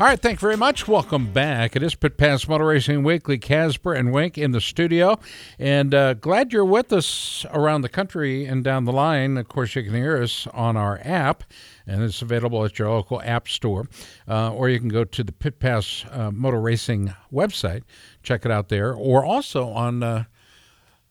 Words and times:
All 0.00 0.06
right, 0.06 0.20
thank 0.20 0.36
you 0.36 0.46
very 0.46 0.56
much. 0.56 0.86
Welcome 0.86 1.32
back. 1.32 1.74
It 1.74 1.82
is 1.82 1.96
Pit 1.96 2.16
Pass 2.16 2.46
Motor 2.46 2.66
Racing 2.66 3.02
Weekly. 3.02 3.36
Casper 3.36 3.94
and 3.94 4.12
Wink 4.12 4.38
in 4.38 4.52
the 4.52 4.60
studio, 4.60 5.18
and 5.58 5.92
uh, 5.92 6.14
glad 6.14 6.52
you're 6.52 6.64
with 6.64 6.92
us 6.92 7.44
around 7.52 7.80
the 7.80 7.88
country 7.88 8.44
and 8.44 8.62
down 8.62 8.84
the 8.84 8.92
line. 8.92 9.36
Of 9.36 9.48
course, 9.48 9.74
you 9.74 9.82
can 9.82 9.94
hear 9.94 10.22
us 10.22 10.46
on 10.54 10.76
our 10.76 11.00
app, 11.02 11.42
and 11.84 12.00
it's 12.00 12.22
available 12.22 12.64
at 12.64 12.78
your 12.78 12.90
local 12.90 13.20
app 13.22 13.48
store, 13.48 13.88
uh, 14.28 14.52
or 14.52 14.68
you 14.68 14.78
can 14.78 14.88
go 14.88 15.02
to 15.02 15.24
the 15.24 15.32
Pit 15.32 15.58
Pass 15.58 16.04
uh, 16.12 16.30
Motor 16.30 16.60
Racing 16.60 17.12
website, 17.32 17.82
check 18.22 18.44
it 18.44 18.52
out 18.52 18.68
there, 18.68 18.94
or 18.94 19.24
also 19.24 19.68
on 19.68 20.04
uh, 20.04 20.24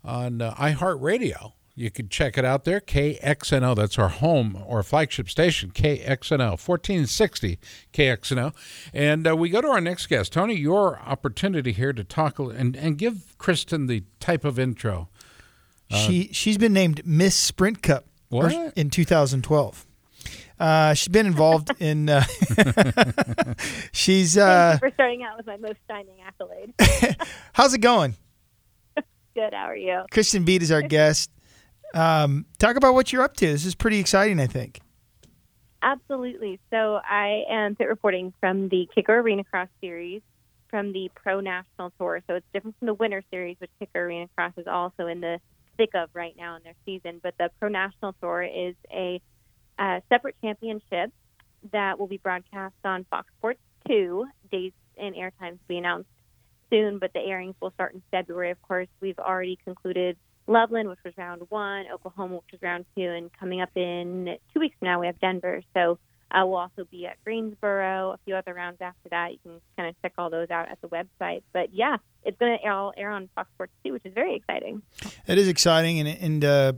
on 0.05 0.41
uh, 0.41 0.53
iHeartRadio. 0.53 1.51
You 1.79 1.91
can 1.91 2.09
check 2.09 2.39
it 2.39 2.43
out 2.43 2.63
there, 2.65 2.79
KXNO. 2.79 3.75
That's 3.75 3.99
our 3.99 4.09
home 4.09 4.63
or 4.65 4.81
flagship 4.81 5.29
station, 5.29 5.69
KXNO, 5.69 6.57
1460 6.57 7.59
KXNO. 7.93 8.55
And 8.95 9.27
uh, 9.27 9.35
we 9.35 9.49
go 9.49 9.61
to 9.61 9.67
our 9.67 9.79
next 9.79 10.07
guest. 10.07 10.33
Tony, 10.33 10.55
your 10.55 10.97
opportunity 11.01 11.71
here 11.73 11.93
to 11.93 12.03
talk 12.03 12.39
and, 12.39 12.75
and 12.75 12.97
give 12.97 13.37
Kristen 13.37 13.85
the 13.85 14.03
type 14.19 14.43
of 14.43 14.57
intro. 14.57 15.07
she 15.87 16.29
she's 16.33 16.57
been 16.57 16.73
named 16.73 17.05
Miss 17.05 17.35
Sprint 17.35 17.83
Cup 17.83 18.05
What? 18.29 18.73
in 18.75 18.89
2012. 18.89 19.85
Uh, 20.59 20.95
she's 20.95 21.09
been 21.09 21.27
involved 21.27 21.69
in. 21.79 22.09
Uh, 22.09 22.23
she's. 23.91 24.35
Uh, 24.35 24.79
you 24.81 24.89
for 24.89 24.93
starting 24.95 25.21
out 25.21 25.37
with 25.37 25.45
my 25.45 25.57
most 25.57 25.77
shining 25.87 26.15
accolade. 26.25 26.73
how's 27.53 27.75
it 27.75 27.81
going? 27.81 28.15
Good. 29.35 29.53
How 29.53 29.65
are 29.69 29.75
you? 29.75 30.01
Kristen 30.09 30.43
Beat 30.43 30.63
is 30.63 30.71
our 30.71 30.81
guest. 30.81 31.29
Um, 31.93 32.45
talk 32.59 32.75
about 32.75 32.93
what 32.93 33.11
you're 33.11 33.23
up 33.23 33.35
to. 33.37 33.47
This 33.47 33.65
is 33.65 33.75
pretty 33.75 33.99
exciting, 33.99 34.39
I 34.39 34.47
think. 34.47 34.81
Absolutely. 35.81 36.59
So 36.71 36.99
I 37.07 37.43
am 37.49 37.75
pit 37.75 37.87
reporting 37.87 38.33
from 38.39 38.69
the 38.69 38.89
Kicker 38.93 39.19
Arena 39.19 39.43
Cross 39.43 39.69
Series 39.79 40.21
from 40.69 40.91
the 40.91 41.09
Pro 41.15 41.39
National 41.39 41.91
Tour. 41.97 42.21
So 42.27 42.35
it's 42.35 42.45
different 42.53 42.77
from 42.79 42.87
the 42.87 42.93
Winter 42.93 43.23
Series, 43.31 43.57
which 43.59 43.71
Kicker 43.79 44.05
Arena 44.05 44.27
Cross 44.35 44.53
is 44.57 44.67
also 44.67 45.07
in 45.07 45.21
the 45.21 45.39
thick 45.77 45.91
of 45.93 46.09
right 46.13 46.35
now 46.37 46.55
in 46.55 46.63
their 46.63 46.73
season. 46.85 47.19
But 47.21 47.35
the 47.37 47.49
Pro 47.59 47.69
National 47.69 48.13
Tour 48.13 48.43
is 48.43 48.75
a 48.91 49.21
uh, 49.79 49.99
separate 50.09 50.35
championship 50.41 51.11
that 51.71 51.99
will 51.99 52.07
be 52.07 52.17
broadcast 52.17 52.75
on 52.83 53.05
Fox 53.09 53.27
Sports 53.37 53.59
2. 53.87 54.25
Dates 54.51 54.75
and 54.97 55.15
air 55.15 55.31
times 55.39 55.59
to 55.59 55.67
be 55.67 55.77
announced 55.77 56.09
soon, 56.69 56.99
but 56.99 57.13
the 57.13 57.19
airings 57.19 57.55
will 57.61 57.71
start 57.71 57.93
in 57.93 58.01
February. 58.11 58.51
Of 58.51 58.61
course, 58.61 58.87
we've 58.99 59.19
already 59.19 59.57
concluded 59.63 60.17
Loveland, 60.47 60.89
which 60.89 60.99
was 61.03 61.13
round 61.17 61.41
one, 61.49 61.85
Oklahoma, 61.93 62.35
which 62.35 62.51
was 62.53 62.61
round 62.61 62.85
two, 62.95 63.03
and 63.03 63.29
coming 63.33 63.61
up 63.61 63.69
in 63.75 64.37
two 64.53 64.59
weeks 64.59 64.75
from 64.79 64.87
now, 64.87 64.99
we 64.99 65.07
have 65.07 65.19
Denver. 65.19 65.61
So 65.73 65.99
uh, 66.31 66.45
we'll 66.45 66.57
also 66.57 66.85
be 66.89 67.05
at 67.05 67.21
Greensboro, 67.23 68.11
a 68.11 68.19
few 68.25 68.35
other 68.35 68.53
rounds 68.53 68.77
after 68.81 69.09
that. 69.09 69.31
You 69.33 69.37
can 69.43 69.61
kind 69.77 69.89
of 69.89 70.01
check 70.01 70.13
all 70.17 70.29
those 70.29 70.49
out 70.49 70.69
at 70.69 70.79
the 70.81 70.87
website. 70.87 71.43
But 71.53 71.73
yeah, 71.73 71.97
it's 72.23 72.37
going 72.37 72.57
to 72.61 72.69
all 72.69 72.93
air 72.97 73.11
on 73.11 73.29
Fox 73.35 73.49
Sports 73.55 73.73
2, 73.85 73.93
which 73.93 74.05
is 74.05 74.13
very 74.13 74.35
exciting. 74.35 74.81
It 75.25 75.37
is 75.37 75.47
exciting, 75.47 75.99
and 75.99 76.07
and 76.07 76.45
uh, 76.45 76.73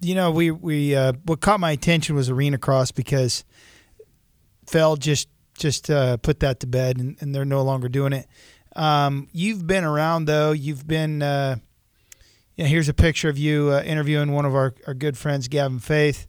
you 0.00 0.14
know 0.14 0.30
we 0.30 0.50
we 0.50 0.94
uh, 0.94 1.12
what 1.24 1.40
caught 1.40 1.60
my 1.60 1.72
attention 1.72 2.14
was 2.14 2.30
Arena 2.30 2.58
Cross 2.58 2.92
because 2.92 3.44
Feld 4.66 5.00
just 5.00 5.28
just 5.58 5.90
uh, 5.90 6.16
put 6.18 6.40
that 6.40 6.60
to 6.60 6.66
bed, 6.66 6.98
and, 6.98 7.16
and 7.20 7.34
they're 7.34 7.44
no 7.44 7.62
longer 7.62 7.88
doing 7.88 8.12
it. 8.12 8.26
Um, 8.74 9.28
you've 9.32 9.66
been 9.66 9.84
around 9.84 10.26
though. 10.26 10.52
You've 10.52 10.86
been. 10.86 11.22
Yeah, 12.56 12.66
here's 12.66 12.88
a 12.88 12.94
picture 12.94 13.28
of 13.28 13.38
you 13.38 13.70
uh, 13.70 13.82
interviewing 13.82 14.32
one 14.32 14.44
of 14.44 14.54
our, 14.54 14.74
our 14.86 14.94
good 14.94 15.16
friends, 15.16 15.48
Gavin 15.48 15.78
Faith. 15.78 16.26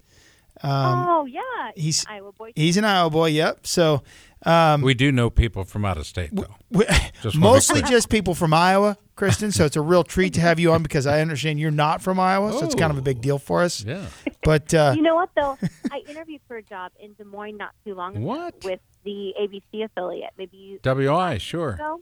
Um, 0.61 1.05
oh, 1.09 1.25
yeah. 1.25 1.41
he's- 1.75 2.05
Iowa 2.07 2.31
boy. 2.31 2.51
He's 2.55 2.77
an 2.77 2.85
Iowa 2.85 3.09
boy. 3.09 3.27
Yep. 3.29 3.67
So 3.67 4.03
um, 4.45 4.81
We 4.81 4.93
do 4.93 5.11
know 5.11 5.29
people 5.29 5.65
from 5.65 5.83
out 5.83 5.97
of 5.97 6.05
state, 6.07 6.29
though. 6.33 6.55
we- 6.71 6.85
Just 7.21 7.35
mostly 7.35 7.81
just 7.81 8.09
people 8.09 8.33
from 8.35 8.53
Iowa, 8.53 8.97
Kristen. 9.15 9.51
So 9.51 9.65
it's 9.65 9.75
a 9.75 9.81
real 9.81 10.03
treat 10.05 10.33
to 10.35 10.41
have 10.41 10.59
you 10.59 10.71
on 10.71 10.81
because 10.83 11.05
I 11.05 11.19
understand 11.21 11.59
you're 11.59 11.71
not 11.71 12.01
from 12.01 12.19
Iowa, 12.19 12.53
so 12.53 12.63
it's 12.65 12.75
kind 12.75 12.91
of 12.91 12.97
a 12.97 13.01
big 13.01 13.19
deal 13.21 13.39
for 13.39 13.61
us. 13.63 13.83
Yeah. 13.83 14.05
But 14.43 14.73
uh, 14.73 14.93
You 14.95 15.01
know 15.01 15.15
what, 15.15 15.29
though? 15.35 15.57
I 15.91 16.03
interviewed 16.07 16.41
for 16.47 16.55
a 16.57 16.63
job 16.63 16.91
in 16.99 17.13
Des 17.13 17.23
Moines 17.25 17.57
not 17.57 17.71
too 17.85 17.95
long 17.95 18.15
ago 18.15 18.25
What? 18.25 18.55
with 18.63 18.79
the 19.03 19.33
ABC 19.41 19.83
affiliate. 19.83 20.31
Maybe 20.37 20.55
you 20.57 20.79
WI, 20.83 21.37
sure. 21.39 21.71
ago. 21.71 21.99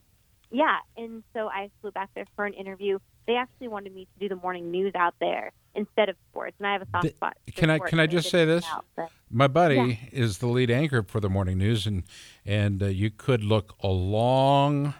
Yeah, 0.52 0.78
and 0.98 1.24
so 1.34 1.48
I 1.48 1.70
flew 1.82 1.92
back 1.92 2.10
there 2.14 2.26
for 2.36 2.46
an 2.46 2.54
interview. 2.54 3.00
They 3.26 3.36
actually 3.36 3.70
wanted 3.70 3.94
me 3.96 4.06
to 4.06 4.20
do 4.20 4.30
the 4.30 4.42
morning 4.42 4.70
news 4.70 4.94
out 4.96 5.16
there 5.22 5.52
instead 5.76 6.10
of 6.10 6.18
sports, 6.30 6.56
and 6.60 6.68
I 6.68 6.74
have 6.74 6.82
a 6.82 6.88
soft 6.92 7.04
Th- 7.04 7.16
spot. 7.16 7.38
for 7.46 7.52
can 7.54 7.70
I- 7.70 7.80
can 7.80 8.00
I 8.00 8.08
just 8.08 8.30
say 8.30 8.44
this? 8.44 8.66
out, 8.68 8.86
My 9.30 9.48
buddy 9.48 10.00
is 10.12 10.40
the 10.40 10.48
lead 10.48 10.70
anchor 10.70 11.04
for 11.04 11.22
the 11.22 11.30
morning 11.30 11.58
news, 11.58 11.88
and 11.88 12.04
and 12.46 12.84
uh, 12.84 12.88
you 12.88 13.10
could 13.10 13.44
look 13.44 13.76
a 13.82 13.88
long, 13.88 14.94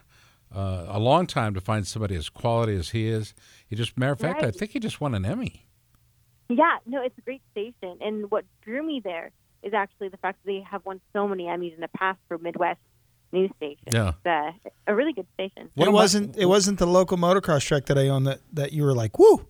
uh, 0.56 0.86
a 0.88 1.00
long 1.00 1.28
time 1.28 1.54
to 1.54 1.60
find 1.62 1.86
somebody 1.86 2.16
as 2.16 2.30
quality 2.30 2.76
as 2.76 2.90
he 2.92 3.08
is. 3.10 3.34
He 3.68 3.76
just, 3.76 3.98
matter 3.98 4.14
of 4.14 4.20
fact, 4.20 4.44
I 4.44 4.52
think 4.52 4.72
he 4.72 4.80
just 4.80 5.02
won 5.02 5.14
an 5.14 5.26
Emmy. 5.26 5.66
Yeah, 6.48 6.78
no, 6.86 7.02
it's 7.02 7.18
a 7.18 7.22
great 7.22 7.42
station, 7.52 7.98
and 8.02 8.32
what 8.32 8.46
drew 8.62 8.84
me 8.84 9.02
there 9.04 9.32
is 9.64 9.74
actually 9.74 10.10
the 10.10 10.18
fact 10.18 10.40
that 10.44 10.50
they 10.52 10.62
have 10.62 10.86
won 10.86 11.02
so 11.14 11.28
many 11.28 11.44
Emmys 11.44 11.74
in 11.76 11.82
the 11.82 11.88
past 11.90 12.20
for 12.28 12.38
Midwest 12.38 12.80
news 13.32 13.52
station. 13.58 13.84
Yeah. 13.92 14.14
It's 14.26 14.26
uh, 14.66 14.70
a 14.88 14.96
really 14.96 15.14
good 15.14 15.28
station. 15.34 15.70
What 15.76 15.88
it 15.88 15.92
wasn't 15.92 16.38
it 16.38 16.46
wasn't 16.46 16.80
the 16.80 16.86
local 16.88 17.18
motocross 17.18 17.66
track 17.66 17.86
that 17.86 17.98
I 17.98 18.08
own 18.10 18.24
that, 18.26 18.40
that 18.54 18.72
you 18.74 18.84
were 18.84 18.94
like, 18.94 19.18
woo, 19.20 19.46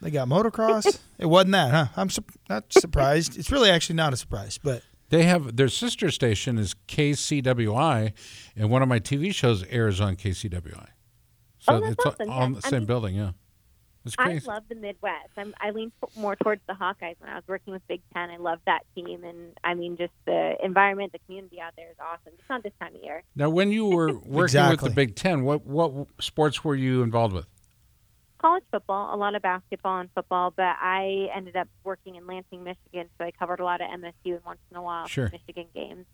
they 0.00 0.10
got 0.10 0.28
motocross. 0.28 0.98
it 1.18 1.26
wasn't 1.26 1.52
that, 1.52 1.70
huh? 1.72 1.86
I'm 1.96 2.10
su- 2.10 2.24
not 2.48 2.72
surprised. 2.72 3.38
It's 3.38 3.50
really 3.50 3.70
actually 3.70 3.96
not 3.96 4.12
a 4.12 4.16
surprise, 4.16 4.58
but 4.62 4.82
They 5.10 5.24
have 5.24 5.56
their 5.56 5.68
sister 5.68 6.10
station 6.10 6.58
is 6.58 6.74
KCWI, 6.86 8.12
and 8.56 8.70
one 8.70 8.82
of 8.82 8.88
my 8.88 9.00
TV 9.00 9.34
shows 9.34 9.64
airs 9.70 10.00
on 10.00 10.16
KCWI. 10.16 10.88
So 11.60 11.74
Oh, 11.74 11.80
that's 11.80 11.92
it's 11.92 12.06
awesome. 12.06 12.30
on 12.30 12.54
Yeah, 12.54 12.60
the 12.60 12.66
I 12.66 12.70
same 12.70 12.78
mean- 12.80 12.86
building. 12.86 13.14
Yeah, 13.16 13.28
it's 13.30 13.47
I 14.18 14.40
love 14.46 14.64
the 14.68 14.74
Midwest. 14.74 15.30
I'm, 15.36 15.54
I 15.60 15.70
lean 15.70 15.90
t- 16.00 16.20
more 16.20 16.36
towards 16.36 16.62
the 16.66 16.74
Hawkeyes 16.74 17.16
when 17.18 17.30
I 17.30 17.34
was 17.34 17.44
working 17.46 17.72
with 17.72 17.86
Big 17.88 18.00
Ten. 18.14 18.30
I 18.30 18.36
love 18.36 18.60
that 18.66 18.80
team, 18.94 19.24
and 19.24 19.52
I 19.64 19.74
mean, 19.74 19.96
just 19.96 20.12
the 20.24 20.56
environment, 20.62 21.12
the 21.12 21.18
community 21.26 21.60
out 21.60 21.72
there 21.76 21.90
is 21.90 21.96
awesome. 22.00 22.32
It's 22.38 22.48
not 22.48 22.62
this 22.62 22.72
time 22.80 22.94
of 22.94 23.02
year. 23.02 23.22
now, 23.36 23.50
when 23.50 23.72
you 23.72 23.86
were 23.86 24.14
working 24.24 24.68
with 24.70 24.80
the 24.80 24.90
Big 24.90 25.16
Ten, 25.16 25.42
what 25.44 25.66
what 25.66 26.06
sports 26.20 26.62
were 26.64 26.74
you 26.76 27.02
involved 27.02 27.34
with? 27.34 27.46
College 28.40 28.62
football, 28.70 29.12
a 29.12 29.18
lot 29.18 29.34
of 29.34 29.42
basketball 29.42 29.98
and 29.98 30.08
football, 30.14 30.52
but 30.56 30.76
I 30.80 31.28
ended 31.34 31.56
up 31.56 31.66
working 31.82 32.14
in 32.14 32.24
Lansing, 32.28 32.62
Michigan, 32.62 33.08
so 33.18 33.24
I 33.24 33.32
covered 33.32 33.58
a 33.58 33.64
lot 33.64 33.80
of 33.80 33.88
MSU 33.88 34.36
and 34.36 34.44
once 34.46 34.60
in 34.70 34.76
a 34.76 34.82
while 34.82 35.08
Sure. 35.08 35.28
Michigan 35.32 35.66
games 35.74 36.06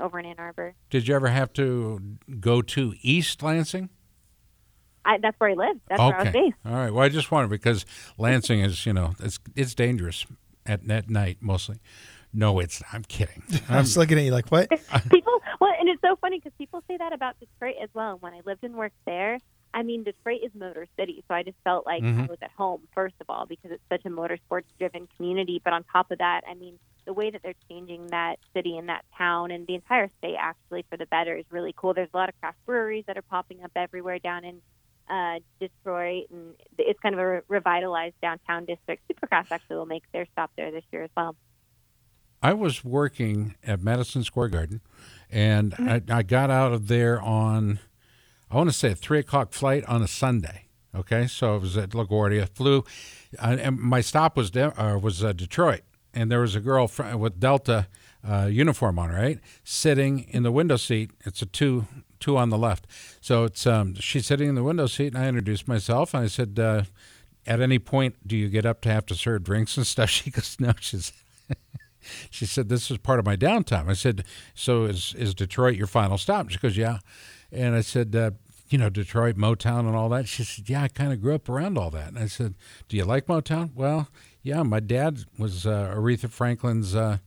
over 0.00 0.18
in 0.18 0.26
Ann 0.26 0.34
Arbor. 0.38 0.74
Did 0.90 1.06
you 1.06 1.14
ever 1.14 1.28
have 1.28 1.52
to 1.52 2.18
go 2.40 2.62
to 2.62 2.94
East 3.02 3.44
Lansing? 3.44 3.90
I, 5.08 5.18
that's 5.18 5.38
where 5.40 5.50
I 5.50 5.54
lived. 5.54 5.80
That's 5.88 5.98
where 6.00 6.14
I 6.14 6.18
was 6.18 6.28
okay. 6.28 6.40
based. 6.42 6.56
All 6.66 6.72
right. 6.74 6.92
Well, 6.92 7.04
I 7.04 7.08
just 7.08 7.30
wondered 7.30 7.50
because 7.50 7.84
Lansing 8.18 8.60
is, 8.60 8.84
you 8.86 8.92
know, 8.92 9.14
it's 9.20 9.38
it's 9.56 9.74
dangerous 9.74 10.26
at 10.66 10.88
at 10.90 11.08
night 11.10 11.38
mostly. 11.40 11.78
No, 12.32 12.58
it's. 12.60 12.82
I'm 12.92 13.02
kidding. 13.04 13.42
I 13.50 13.60
I'm, 13.76 13.78
was 13.78 13.96
looking 13.96 14.18
at 14.18 14.24
you 14.24 14.32
like, 14.32 14.50
what? 14.50 14.68
people 15.10 15.32
well 15.60 15.72
and 15.80 15.88
it's 15.88 16.00
so 16.02 16.14
funny 16.16 16.38
because 16.38 16.52
people 16.58 16.82
say 16.88 16.96
that 16.98 17.12
about 17.12 17.34
detroit 17.40 17.74
as 17.82 17.88
well 17.94 18.18
when 18.20 18.32
i 18.32 18.40
lived 18.44 18.62
and 18.62 18.74
worked 18.74 18.94
there 19.06 19.38
i 19.74 19.82
mean 19.82 20.04
detroit 20.04 20.40
is 20.44 20.50
motor 20.54 20.86
city 20.96 21.24
so 21.26 21.34
i 21.34 21.42
just 21.42 21.56
felt 21.64 21.84
like 21.86 22.02
Mhm. 22.02 22.24
i 22.24 22.26
was 22.26 22.38
at 22.42 22.50
home 22.56 22.82
first 22.94 23.14
of 23.20 23.26
all 23.28 23.44
because 23.46 23.70
it's 23.72 23.82
such 23.90 24.04
a 24.04 24.08
motorsports 24.10 24.64
driven 24.78 25.08
community 25.16 25.60
but 25.64 25.72
on 25.72 25.84
top 25.84 26.10
of 26.12 26.18
that 26.18 26.42
i 26.48 26.54
mean 26.54 26.78
the 27.06 27.12
way 27.12 27.30
that 27.30 27.42
they're 27.42 27.54
changing 27.68 28.06
that 28.08 28.38
city 28.54 28.76
and 28.78 28.88
that 28.88 29.04
town 29.16 29.50
and 29.50 29.66
the 29.66 29.74
entire 29.74 30.08
state 30.18 30.36
actually 30.38 30.84
for 30.90 30.96
the 30.96 31.06
better 31.06 31.34
is 31.36 31.44
really 31.50 31.74
cool 31.76 31.92
there's 31.94 32.10
a 32.14 32.16
lot 32.16 32.28
of 32.28 32.38
craft 32.40 32.58
breweries 32.66 33.04
that 33.06 33.16
are 33.18 33.22
popping 33.22 33.64
up 33.64 33.72
everywhere 33.74 34.18
down 34.18 34.44
in 34.44 34.60
uh, 35.08 35.38
Detroit, 35.60 36.24
and 36.30 36.54
it's 36.76 37.00
kind 37.00 37.14
of 37.14 37.20
a 37.20 37.26
re- 37.26 37.40
revitalized 37.48 38.14
downtown 38.20 38.64
district. 38.64 39.02
Supercross 39.10 39.46
actually 39.50 39.76
will 39.76 39.86
make 39.86 40.04
their 40.12 40.26
stop 40.32 40.50
there 40.56 40.70
this 40.70 40.84
year 40.92 41.04
as 41.04 41.10
well. 41.16 41.36
I 42.42 42.52
was 42.52 42.84
working 42.84 43.56
at 43.64 43.82
Madison 43.82 44.22
Square 44.22 44.48
Garden, 44.48 44.80
and 45.30 45.74
I, 45.78 46.02
I 46.08 46.22
got 46.22 46.50
out 46.50 46.72
of 46.72 46.88
there 46.88 47.20
on, 47.20 47.80
I 48.50 48.56
want 48.56 48.70
to 48.70 48.76
say 48.76 48.92
a 48.92 48.94
three 48.94 49.18
o'clock 49.18 49.52
flight 49.52 49.84
on 49.86 50.02
a 50.02 50.08
Sunday, 50.08 50.68
Okay, 50.94 51.26
so 51.26 51.54
it 51.56 51.60
was 51.60 51.76
at 51.76 51.90
LaGuardia. 51.90 52.48
Flew, 52.48 52.84
uh, 53.38 53.56
and 53.60 53.78
my 53.78 54.00
stop 54.00 54.36
was 54.36 54.50
De- 54.50 54.80
uh, 54.80 54.98
was 54.98 55.22
uh, 55.22 55.32
Detroit, 55.32 55.82
and 56.14 56.30
there 56.30 56.40
was 56.40 56.56
a 56.56 56.60
girl 56.60 56.88
fr- 56.88 57.14
with 57.16 57.38
Delta 57.38 57.88
uh, 58.28 58.48
uniform 58.50 58.98
on, 58.98 59.10
right, 59.10 59.38
sitting 59.62 60.20
in 60.20 60.42
the 60.42 60.50
window 60.50 60.76
seat. 60.76 61.10
It's 61.24 61.42
a 61.42 61.46
two 61.46 61.86
two 62.20 62.36
on 62.36 62.50
the 62.50 62.58
left. 62.58 62.86
So 63.20 63.44
it's 63.44 63.66
um, 63.66 63.94
she's 63.94 64.26
sitting 64.26 64.48
in 64.48 64.54
the 64.54 64.62
window 64.62 64.86
seat, 64.86 65.14
and 65.14 65.18
I 65.18 65.28
introduced 65.28 65.68
myself, 65.68 66.14
and 66.14 66.24
I 66.24 66.26
said, 66.26 66.58
uh, 66.58 66.82
"At 67.46 67.60
any 67.60 67.78
point, 67.78 68.16
do 68.26 68.36
you 68.36 68.48
get 68.48 68.66
up 68.66 68.80
to 68.82 68.90
have 68.90 69.06
to 69.06 69.14
serve 69.14 69.44
drinks 69.44 69.76
and 69.76 69.86
stuff?" 69.86 70.10
She 70.18 70.30
goes, 70.30 70.56
"No." 70.58 70.72
She's 70.80 71.12
she 72.30 72.46
said, 72.46 72.68
"This 72.68 72.90
is 72.90 72.98
part 72.98 73.18
of 73.18 73.26
my 73.26 73.36
downtime." 73.36 73.88
I 73.88 73.94
said, 73.94 74.24
"So 74.54 74.84
is 74.84 75.14
is 75.16 75.34
Detroit 75.34 75.76
your 75.76 75.86
final 75.86 76.18
stop?" 76.18 76.50
She 76.50 76.58
goes, 76.58 76.76
"Yeah," 76.76 76.98
and 77.52 77.74
I 77.74 77.80
said. 77.80 78.14
Uh, 78.14 78.30
you 78.70 78.76
know, 78.76 78.90
Detroit, 78.90 79.36
Motown, 79.36 79.86
and 79.86 79.96
all 79.96 80.10
that. 80.10 80.28
She 80.28 80.44
said, 80.44 80.68
Yeah, 80.68 80.82
I 80.82 80.88
kind 80.88 81.10
of 81.10 81.22
grew 81.22 81.34
up 81.34 81.48
around 81.48 81.78
all 81.78 81.90
that. 81.90 82.08
And 82.08 82.18
I 82.18 82.26
said, 82.26 82.54
Do 82.88 82.98
you 82.98 83.04
like 83.06 83.26
Motown? 83.26 83.74
Well, 83.74 84.08
yeah, 84.42 84.62
my 84.62 84.80
dad 84.80 85.24
was 85.38 85.66
uh, 85.66 85.94
Aretha 85.96 86.30
Franklin's 86.30 86.94
uh, 86.94 87.18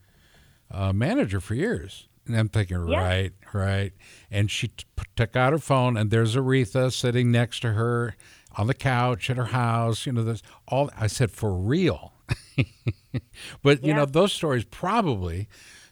uh, 0.69 0.93
manager 0.93 1.39
for 1.39 1.55
years. 1.55 2.07
And 2.33 2.39
I'm 2.39 2.49
thinking, 2.49 2.87
Yeah. 2.87 2.99
right, 2.99 3.31
right. 3.53 3.91
And 4.29 4.49
she 4.49 4.69
t- 4.69 4.85
took 5.15 5.35
out 5.35 5.53
her 5.53 5.59
phone, 5.59 5.97
and 5.97 6.09
there's 6.11 6.35
Aretha 6.35 6.91
sitting 6.91 7.31
next 7.31 7.59
to 7.61 7.73
her 7.73 8.15
on 8.57 8.67
the 8.67 8.73
couch 8.73 9.29
at 9.29 9.37
her 9.37 9.45
house. 9.45 10.05
You 10.05 10.13
know, 10.13 10.23
this 10.23 10.41
all. 10.67 10.89
I 10.97 11.07
said, 11.07 11.31
for 11.31 11.53
real. 11.53 12.13
but 13.63 13.83
you 13.83 13.93
know, 13.93 14.05
those 14.05 14.31
stories 14.33 14.63
probably, 14.65 15.47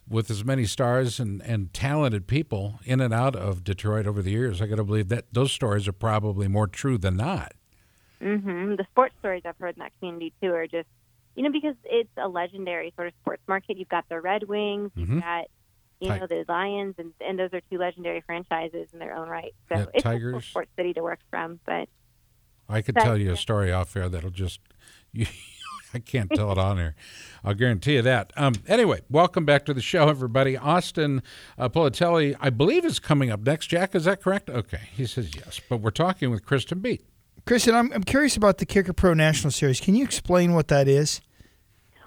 with 0.07 0.30
as 0.31 0.44
many 0.45 0.65
stars 0.65 1.19
and 1.19 1.41
and 1.44 1.74
talented 1.74 2.27
people 2.27 2.80
in 2.85 3.00
and 3.01 3.13
out 3.13 3.35
of 3.35 3.63
Detroit 3.63 4.07
over 4.07 4.21
the 4.21 4.31
years, 4.31 4.62
I 4.62 4.68
got 4.68 4.75
to 4.77 4.83
believe 4.83 5.09
that 5.09 5.25
those 5.33 5.51
stories 5.51 5.88
are 5.88 5.94
probably 5.94 6.47
more 6.47 6.68
true 6.68 6.97
than 6.97 7.18
not. 7.18 7.53
hmm 8.21 8.75
The 8.75 8.85
sports 8.92 9.15
stories 9.19 9.44
I've 9.45 9.57
heard 9.59 9.75
in 9.75 9.80
that 9.80 9.92
community 10.00 10.33
too 10.42 10.53
are 10.53 10.68
just, 10.68 10.88
you 11.35 11.44
know, 11.44 11.51
because 11.51 11.75
it's 11.85 12.09
a 12.18 12.27
legendary 12.27 12.92
sort 12.95 13.07
of 13.07 13.13
sports 13.21 13.44
market. 13.47 13.77
You've 13.77 13.89
got 13.89 14.06
the 14.09 14.19
Red 14.21 14.44
Wings, 14.44 14.92
you've 14.95 15.21
got, 15.21 15.45
you 16.00 16.12
Ti- 16.12 16.19
know, 16.19 16.28
the 16.28 16.46
Lions, 16.48 16.96
and 16.98 17.12
and 17.22 17.38
those 17.40 17.50
are 17.54 17.62
two 17.72 17.78
legendary 17.78 18.22
franchises 18.22 18.88
in 18.94 19.00
their 19.00 19.16
own 19.16 19.28
right. 19.30 19.54
So 19.69 19.75
Yeah, 19.80 19.86
it's 19.94 20.00
a 20.06 20.07
Tigers. 20.10 20.31
cool 20.34 20.42
sports 20.42 20.72
city 20.78 20.94
to 20.94 21.01
work 21.01 21.19
from. 21.30 21.60
But 21.66 21.90
I 22.68 22.81
could 22.81 22.96
That- 22.96 23.04
tell 23.04 23.18
you 23.18 23.31
a 23.31 23.38
story 23.38 23.72
off 23.72 23.96
air 23.96 24.10
that'll 24.10 24.30
just 24.30 24.60
you, 25.12 25.25
I 25.94 26.00
can't 26.00 26.30
tell 26.31 26.51
it 26.51 26.57
on 26.57 26.80
air. 26.80 26.96
I'll 27.44 27.56
guarantee 27.56 27.96
you 27.96 28.01
that. 28.04 28.31
Um, 28.38 28.54
anyway, 28.68 29.01
welcome 29.10 29.44
back 29.46 29.66
to 29.66 29.74
the 29.74 29.81
show, 29.81 30.07
everybody. 30.07 30.56
Austin 30.56 31.24
uh, 31.57 31.68
Politelli, 31.69 32.36
I 32.40 32.50
believe, 32.52 32.86
is 32.86 33.00
coming 33.00 33.31
up 33.31 33.40
next. 33.42 33.68
Jack, 33.68 33.95
is 33.95 34.06
that 34.06 34.22
correct? 34.22 34.50
Okay, 34.50 34.81
he 34.95 35.06
says 35.07 35.36
yes. 35.36 35.60
But 35.68 35.78
we're 35.78 35.90
talking 35.90 36.30
with 36.30 36.45
Kristen 36.45 36.80
Beat. 36.80 37.04
Kristen, 37.48 37.74
I'm, 37.74 37.92
I'm 37.92 38.04
curious 38.04 38.38
about 38.38 38.60
the 38.60 38.66
Kicker 38.68 38.94
Pro 38.94 39.16
National 39.16 39.50
Series. 39.50 39.80
Can 39.81 39.95
you 39.95 40.04
explain 40.04 40.54
what 40.54 40.68
that 40.68 40.88
is? 40.88 41.22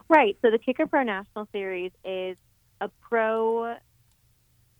Right. 0.08 0.36
So 0.42 0.50
the 0.52 0.58
Kicker 0.58 0.86
Pro 0.86 1.02
National 1.02 1.48
Series 1.52 1.90
is 2.04 2.36
a 2.82 2.90
pro 3.00 3.76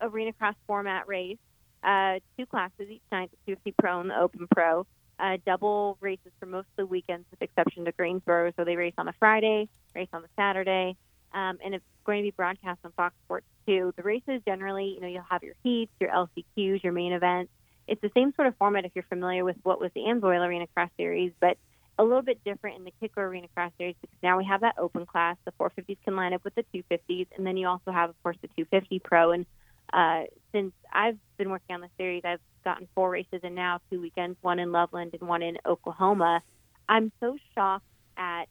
arena 0.01 0.33
cross 0.33 0.57
format 0.67 1.07
race. 1.07 1.39
Uh, 1.85 2.19
two 2.37 2.47
classes 2.47 2.89
each 2.91 3.03
night, 3.11 3.31
the 3.31 3.55
250 3.55 3.75
Pro 3.79 4.01
and 4.01 4.11
the 4.11 4.19
Open 4.19 4.47
Pro. 4.55 4.87
Uh, 5.19 5.37
double 5.47 5.97
races 6.01 6.33
for 6.41 6.47
most 6.47 6.67
of 6.67 6.77
the 6.77 6.87
weekends, 6.87 7.25
with 7.31 7.41
exception 7.43 7.85
to 7.85 7.93
Greensboro. 7.93 8.53
So 8.57 8.65
they 8.65 8.77
race 8.77 8.95
on 8.99 9.09
a 9.09 9.13
Friday, 9.19 9.69
race 9.95 10.09
on 10.13 10.23
the 10.23 10.29
Saturday, 10.37 10.97
um, 11.33 11.59
and 11.65 11.75
it's 11.75 11.85
going 12.05 12.19
to 12.19 12.27
be 12.27 12.33
broadcast 12.33 12.81
on 12.85 12.93
Fox 12.93 13.15
Sports 13.25 13.47
2. 13.67 13.95
The 13.97 14.03
races 14.03 14.43
generally, 14.45 14.95
you 14.95 15.01
know, 15.01 15.07
you'll 15.07 15.27
have 15.29 15.45
your 15.45 15.55
heats, 15.63 15.93
your 16.01 16.11
LCQs, 16.11 16.83
your 16.83 16.93
main 16.93 17.13
events. 17.13 17.53
It's 17.87 18.01
the 18.01 18.11
same 18.15 18.33
sort 18.35 18.49
of 18.49 18.57
format 18.57 18.85
if 18.85 18.93
you're 18.95 19.05
familiar 19.05 19.45
with 19.45 19.57
what 19.63 19.81
was 19.81 19.91
the 19.95 20.01
Amsoil 20.01 20.45
Arena 20.45 20.67
Cross 20.75 20.91
Series, 20.97 21.33
but 21.41 21.57
a 21.99 22.05
little 22.05 22.23
bit 22.23 22.43
different 22.45 22.79
in 22.79 22.85
the 22.85 22.93
Kicker 23.01 23.23
Arena 23.25 23.49
Cross 23.55 23.73
Series 23.79 23.97
because 24.01 24.17
now 24.23 24.39
we 24.39 24.45
have 24.45 24.63
that 24.63 24.77
open 24.79 25.07
class. 25.07 25.37
The 25.45 25.53
450s 25.53 25.99
can 26.05 26.17
line 26.17 26.33
up 26.33 26.45
with 26.45 26.55
the 26.55 26.65
250s, 26.75 27.27
and 27.37 27.47
then 27.47 27.57
you 27.57 27.69
also 27.69 27.91
have, 27.91 28.11
of 28.11 28.23
course, 28.23 28.37
the 28.43 28.49
250 28.49 28.99
Pro. 29.01 29.33
And 29.33 29.47
uh, 29.93 30.23
since 30.53 30.73
I've 30.93 31.19
been 31.37 31.51
working 31.51 31.75
on 31.75 31.81
the 31.81 31.91
series, 31.99 32.23
I've 32.25 32.41
gotten 32.65 32.89
four 32.95 33.11
races 33.11 33.41
and 33.43 33.55
now, 33.55 33.81
two 33.91 34.01
weekends, 34.01 34.39
one 34.41 34.59
in 34.59 34.73
Loveland 34.73 35.15
and 35.19 35.29
one 35.29 35.43
in 35.43 35.59
Oklahoma. 35.67 36.43
I'm 36.89 37.13
so 37.21 37.37
shocked 37.55 37.85
at 38.17 38.47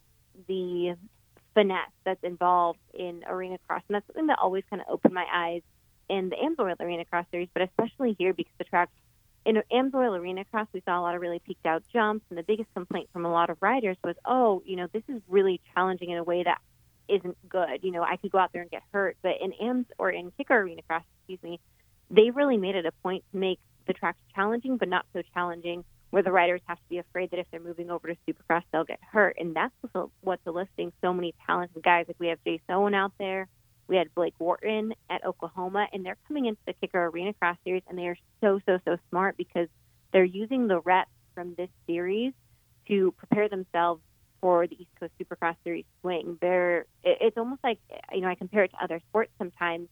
the 0.48 0.96
finesse 1.54 1.92
that's 2.06 2.24
involved 2.24 2.80
in 2.94 3.24
arena 3.28 3.58
cross, 3.68 3.82
and 3.88 3.96
that's 3.96 4.08
something 4.08 4.28
that 4.28 4.40
always 4.40 4.64
kind 4.70 4.82
of 4.82 4.88
opened 4.90 5.14
my 5.14 5.26
eyes 5.34 5.62
in 6.10 6.30
the 6.30 6.36
Amsoil 6.36 6.76
Arena 6.80 7.06
Cross 7.06 7.26
Series, 7.32 7.50
but 7.54 7.64
especially 7.64 8.16
here 8.18 8.34
because 8.34 8.54
the 8.58 8.64
track 8.66 8.90
in 9.46 9.62
Amsoil 9.72 10.20
Arena 10.20 10.46
Cross, 10.46 10.68
we 10.74 10.82
saw 10.86 11.00
a 11.00 11.02
lot 11.02 11.16
of 11.16 11.22
really 11.22 11.40
peaked 11.40 11.66
out 11.66 11.84
jumps, 11.92 12.26
and 12.30 12.38
the 12.38 12.44
biggest 12.44 12.70
complaint 12.74 13.10
from 13.12 13.26
a 13.26 13.32
lot 13.32 13.50
of 13.50 13.58
riders 13.62 13.98
was, 14.04 14.16
"Oh, 14.26 14.62
you 14.66 14.76
know, 14.76 14.88
this 14.94 15.04
is 15.08 15.22
really 15.28 15.60
challenging 15.74 16.10
in 16.10 16.18
a 16.18 16.24
way 16.24 16.44
that 16.44 16.60
isn't 17.08 17.38
good. 17.50 17.84
You 17.84 17.92
know, 17.92 18.04
I 18.04 18.18
could 18.18 18.32
go 18.32 18.38
out 18.38 18.52
there 18.54 18.62
and 18.62 18.72
get 18.72 18.84
hurt." 18.94 19.18
But 19.22 19.42
in 19.42 19.54
Ams 19.54 19.88
or 19.98 20.12
in 20.12 20.32
Kicker 20.32 20.58
Arena 20.58 20.82
Cross, 20.84 21.04
excuse 21.20 21.42
me, 21.44 21.60
they 22.10 22.30
really 22.30 22.58
made 22.58 22.76
it 22.76 22.86
a 22.86 22.92
point 23.04 23.24
to 23.32 23.38
make 23.38 23.60
the 23.88 23.94
tracks 23.94 24.20
challenging, 24.36 24.78
but 24.78 24.88
not 24.88 25.06
so 25.14 25.22
challenging 25.34 25.84
where 26.12 26.24
the 26.24 26.32
riders 26.32 26.62
have 26.66 26.78
to 26.78 26.90
be 26.90 26.98
afraid 26.98 27.32
that 27.32 27.40
if 27.40 27.48
they're 27.52 27.60
moving 27.60 27.90
over 27.90 28.08
to 28.08 28.18
Supercross, 28.28 28.64
they'll 28.72 28.84
get 28.84 29.00
hurt. 29.02 29.38
And 29.40 29.56
that's 29.56 29.74
what's, 29.82 30.12
what's 30.22 30.46
eliciting 30.46 30.92
so 31.02 31.14
many 31.14 31.34
talented 31.48 31.82
guys. 31.82 32.06
Like 32.08 32.18
we 32.20 32.28
have 32.28 32.40
Jace 32.46 32.62
Owen 32.70 32.94
out 32.94 33.14
there. 33.18 33.48
We 33.92 33.98
had 33.98 34.16
Blake 34.16 34.36
Wharton 34.40 34.94
at 35.10 35.26
Oklahoma, 35.26 35.86
and 35.92 36.06
they're 36.06 36.16
coming 36.26 36.46
into 36.46 36.62
the 36.66 36.72
Kicker 36.72 37.08
Arena 37.08 37.34
Cross 37.34 37.58
Series, 37.66 37.84
and 37.90 37.98
they 37.98 38.08
are 38.08 38.16
so, 38.40 38.62
so, 38.66 38.80
so 38.86 38.96
smart 39.10 39.36
because 39.36 39.68
they're 40.14 40.24
using 40.24 40.70
the 40.70 40.80
reps 40.80 41.12
from 41.36 41.56
this 41.56 41.68
series 41.88 42.32
to 42.88 43.14
prepare 43.18 43.50
themselves 43.50 44.02
for 44.40 44.66
the 44.66 44.82
East 44.82 44.92
Coast 44.98 45.12
Supercross 45.22 45.58
Series 45.66 45.84
swing. 46.00 46.38
They're, 46.40 46.86
it's 47.04 47.38
almost 47.38 47.66
like, 47.66 47.80
you 48.14 48.22
know, 48.22 48.30
I 48.30 48.36
compare 48.36 48.64
it 48.64 48.72
to 48.72 48.82
other 48.82 49.02
sports 49.10 49.32
sometimes. 49.38 49.90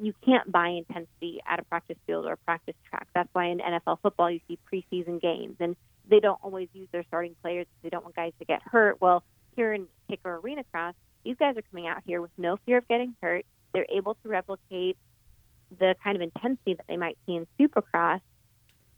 You 0.00 0.14
can't 0.24 0.50
buy 0.50 0.68
intensity 0.68 1.40
at 1.46 1.60
a 1.60 1.64
practice 1.64 1.98
field 2.06 2.24
or 2.24 2.32
a 2.32 2.36
practice 2.38 2.76
track. 2.88 3.08
That's 3.14 3.28
why 3.34 3.48
in 3.48 3.58
NFL 3.58 3.98
football 4.00 4.30
you 4.30 4.40
see 4.48 4.58
preseason 4.72 5.20
games, 5.20 5.56
and 5.60 5.76
they 6.08 6.18
don't 6.18 6.40
always 6.42 6.68
use 6.72 6.88
their 6.92 7.04
starting 7.08 7.36
players. 7.42 7.66
They 7.82 7.90
don't 7.90 8.04
want 8.04 8.16
guys 8.16 8.32
to 8.38 8.46
get 8.46 8.62
hurt. 8.62 9.02
Well, 9.02 9.22
here 9.54 9.74
in 9.74 9.86
Kicker 10.08 10.36
Arena 10.36 10.64
Cross, 10.72 10.94
these 11.24 11.36
guys 11.38 11.56
are 11.56 11.62
coming 11.70 11.86
out 11.86 12.02
here 12.06 12.20
with 12.20 12.30
no 12.36 12.58
fear 12.66 12.78
of 12.78 12.88
getting 12.88 13.14
hurt. 13.22 13.44
They're 13.72 13.86
able 13.90 14.14
to 14.22 14.28
replicate 14.28 14.96
the 15.78 15.94
kind 16.02 16.16
of 16.16 16.22
intensity 16.22 16.74
that 16.74 16.84
they 16.88 16.96
might 16.96 17.18
see 17.26 17.34
in 17.36 17.46
Supercross, 17.58 18.20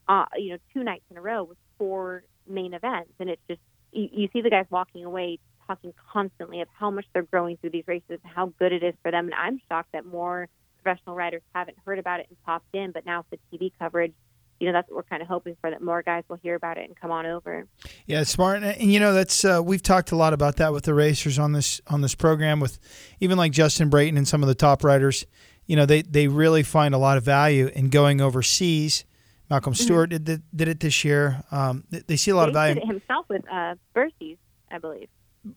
uh, 0.08 0.26
you 0.36 0.50
know, 0.50 0.58
two 0.74 0.84
nights 0.84 1.04
in 1.10 1.16
a 1.16 1.22
row 1.22 1.44
with 1.44 1.58
four 1.78 2.24
main 2.46 2.74
events, 2.74 3.12
and 3.18 3.30
it's 3.30 3.42
just 3.48 3.60
you, 3.92 4.08
you 4.12 4.28
see 4.32 4.42
the 4.42 4.50
guys 4.50 4.66
walking 4.70 5.04
away 5.04 5.38
talking 5.66 5.92
constantly 6.12 6.60
of 6.60 6.68
how 6.78 6.90
much 6.90 7.04
they're 7.12 7.22
growing 7.22 7.56
through 7.56 7.70
these 7.70 7.86
races 7.86 8.20
and 8.22 8.32
how 8.32 8.52
good 8.58 8.72
it 8.72 8.82
is 8.82 8.94
for 9.02 9.10
them. 9.10 9.26
And 9.26 9.34
I'm 9.34 9.60
shocked 9.68 9.92
that 9.92 10.06
more 10.06 10.48
professional 10.82 11.16
riders 11.16 11.42
haven't 11.54 11.76
heard 11.84 11.98
about 11.98 12.20
it 12.20 12.26
and 12.28 12.40
popped 12.44 12.72
in, 12.72 12.92
but 12.92 13.04
now 13.04 13.24
with 13.30 13.40
the 13.50 13.58
TV 13.58 13.72
coverage, 13.78 14.14
you 14.60 14.66
know, 14.66 14.72
that's 14.72 14.88
what 14.88 14.96
we're 14.96 15.02
kind 15.04 15.22
of 15.22 15.28
hoping 15.28 15.56
for 15.60 15.70
that 15.70 15.82
more 15.82 16.02
guys 16.02 16.24
will 16.28 16.38
hear 16.42 16.54
about 16.54 16.78
it 16.78 16.86
and 16.86 16.98
come 16.98 17.10
on 17.10 17.26
over. 17.26 17.66
Yeah, 18.06 18.22
smart, 18.24 18.62
and, 18.62 18.76
and 18.80 18.92
you 18.92 19.00
know 19.00 19.12
that's 19.12 19.44
uh, 19.44 19.60
we've 19.64 19.82
talked 19.82 20.12
a 20.12 20.16
lot 20.16 20.32
about 20.32 20.56
that 20.56 20.72
with 20.72 20.84
the 20.84 20.94
racers 20.94 21.38
on 21.38 21.52
this 21.52 21.80
on 21.88 22.00
this 22.00 22.14
program, 22.14 22.60
with 22.60 22.78
even 23.20 23.36
like 23.36 23.52
Justin 23.52 23.90
Brayton 23.90 24.16
and 24.16 24.26
some 24.26 24.42
of 24.42 24.48
the 24.48 24.54
top 24.54 24.84
riders. 24.84 25.26
You 25.66 25.76
know, 25.76 25.86
they 25.86 26.02
they 26.02 26.28
really 26.28 26.62
find 26.62 26.94
a 26.94 26.98
lot 26.98 27.16
of 27.16 27.24
value 27.24 27.70
in 27.74 27.90
going 27.90 28.20
overseas. 28.20 29.04
Malcolm 29.50 29.74
Stewart 29.74 30.10
did 30.10 30.24
did, 30.24 30.42
did 30.54 30.68
it 30.68 30.80
this 30.80 31.04
year. 31.04 31.42
Um, 31.50 31.84
they, 31.90 32.00
they 32.06 32.16
see 32.16 32.30
a 32.30 32.36
lot 32.36 32.48
of 32.48 32.54
value. 32.54 32.74
did 32.74 32.84
it 32.84 32.86
himself 32.86 33.26
with 33.28 33.42
uh, 33.50 33.74
Bercies, 33.94 34.38
I 34.70 34.78
believe. 34.78 35.08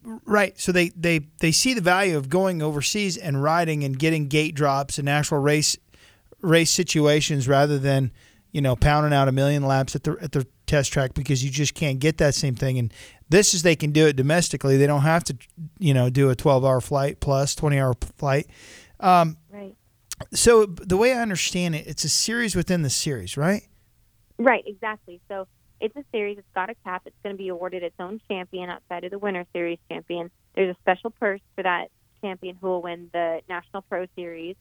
Right. 0.04 0.60
So 0.60 0.72
they, 0.72 0.90
they, 0.90 1.22
they 1.40 1.52
see 1.52 1.74
the 1.74 1.82
value 1.82 2.16
of 2.16 2.30
going 2.30 2.62
overseas 2.62 3.18
and 3.18 3.42
riding 3.42 3.84
and 3.84 3.98
getting 3.98 4.28
gate 4.28 4.54
drops 4.54 5.00
and 5.00 5.10
actual 5.10 5.40
race 5.40 5.78
race 6.42 6.72
situations 6.72 7.48
rather 7.48 7.78
than, 7.78 8.12
you 8.52 8.62
know, 8.62 8.76
pounding 8.76 9.14
out 9.14 9.28
a 9.28 9.32
million 9.32 9.64
laps 9.64 9.96
at 9.96 10.04
the 10.04 10.18
at 10.22 10.32
the 10.32 10.46
test 10.66 10.92
track 10.94 11.14
because 11.14 11.44
you 11.44 11.50
just 11.50 11.74
can't 11.74 12.00
get 12.00 12.18
that 12.18 12.36
same 12.36 12.56
thing. 12.56 12.78
And 12.78 12.94
this 13.30 13.54
is 13.54 13.64
they 13.64 13.76
can 13.76 13.92
do 13.92 14.08
it 14.08 14.16
domestically. 14.16 14.78
They 14.78 14.88
don't 14.88 15.02
have 15.02 15.24
to, 15.26 15.38
you 15.78 15.94
know, 15.94 16.10
do 16.10 16.30
a 16.30 16.36
12 16.36 16.66
hour 16.66 16.82
flight 16.82 17.20
plus 17.20 17.56
20 17.56 17.80
hour 17.80 17.94
flight. 18.18 18.48
Um, 19.00 19.38
Right. 19.52 19.76
so 20.34 20.66
the 20.66 20.98
way 20.98 21.14
I 21.14 21.22
understand 21.22 21.76
it, 21.76 21.88
it's 21.88 22.04
a 22.04 22.10
series 22.10 22.56
within 22.56 22.82
the 22.82 22.90
series, 22.90 23.38
right? 23.38 23.64
Right, 24.38 24.64
exactly. 24.66 25.22
So 25.28 25.48
it's 25.82 25.96
a 25.96 26.04
series. 26.12 26.38
It's 26.38 26.48
got 26.54 26.70
a 26.70 26.76
cap. 26.84 27.04
It's 27.06 27.16
going 27.24 27.36
to 27.36 27.38
be 27.38 27.50
awarded 27.50 27.84
its 27.84 27.96
own 28.00 28.20
champion 28.30 28.70
outside 28.70 29.04
of 29.04 29.12
the 29.12 29.20
winner 29.20 29.46
Series 29.54 29.80
champion. 29.90 30.30
There's 30.56 30.76
a 30.76 30.80
special 30.82 31.10
purse 31.12 31.42
for 31.56 31.64
that 31.64 31.88
champion 32.22 32.58
who 32.60 32.68
will 32.68 32.82
win 32.82 33.10
the 33.14 33.42
National 33.48 33.82
Pro 33.84 34.06
Series. 34.16 34.56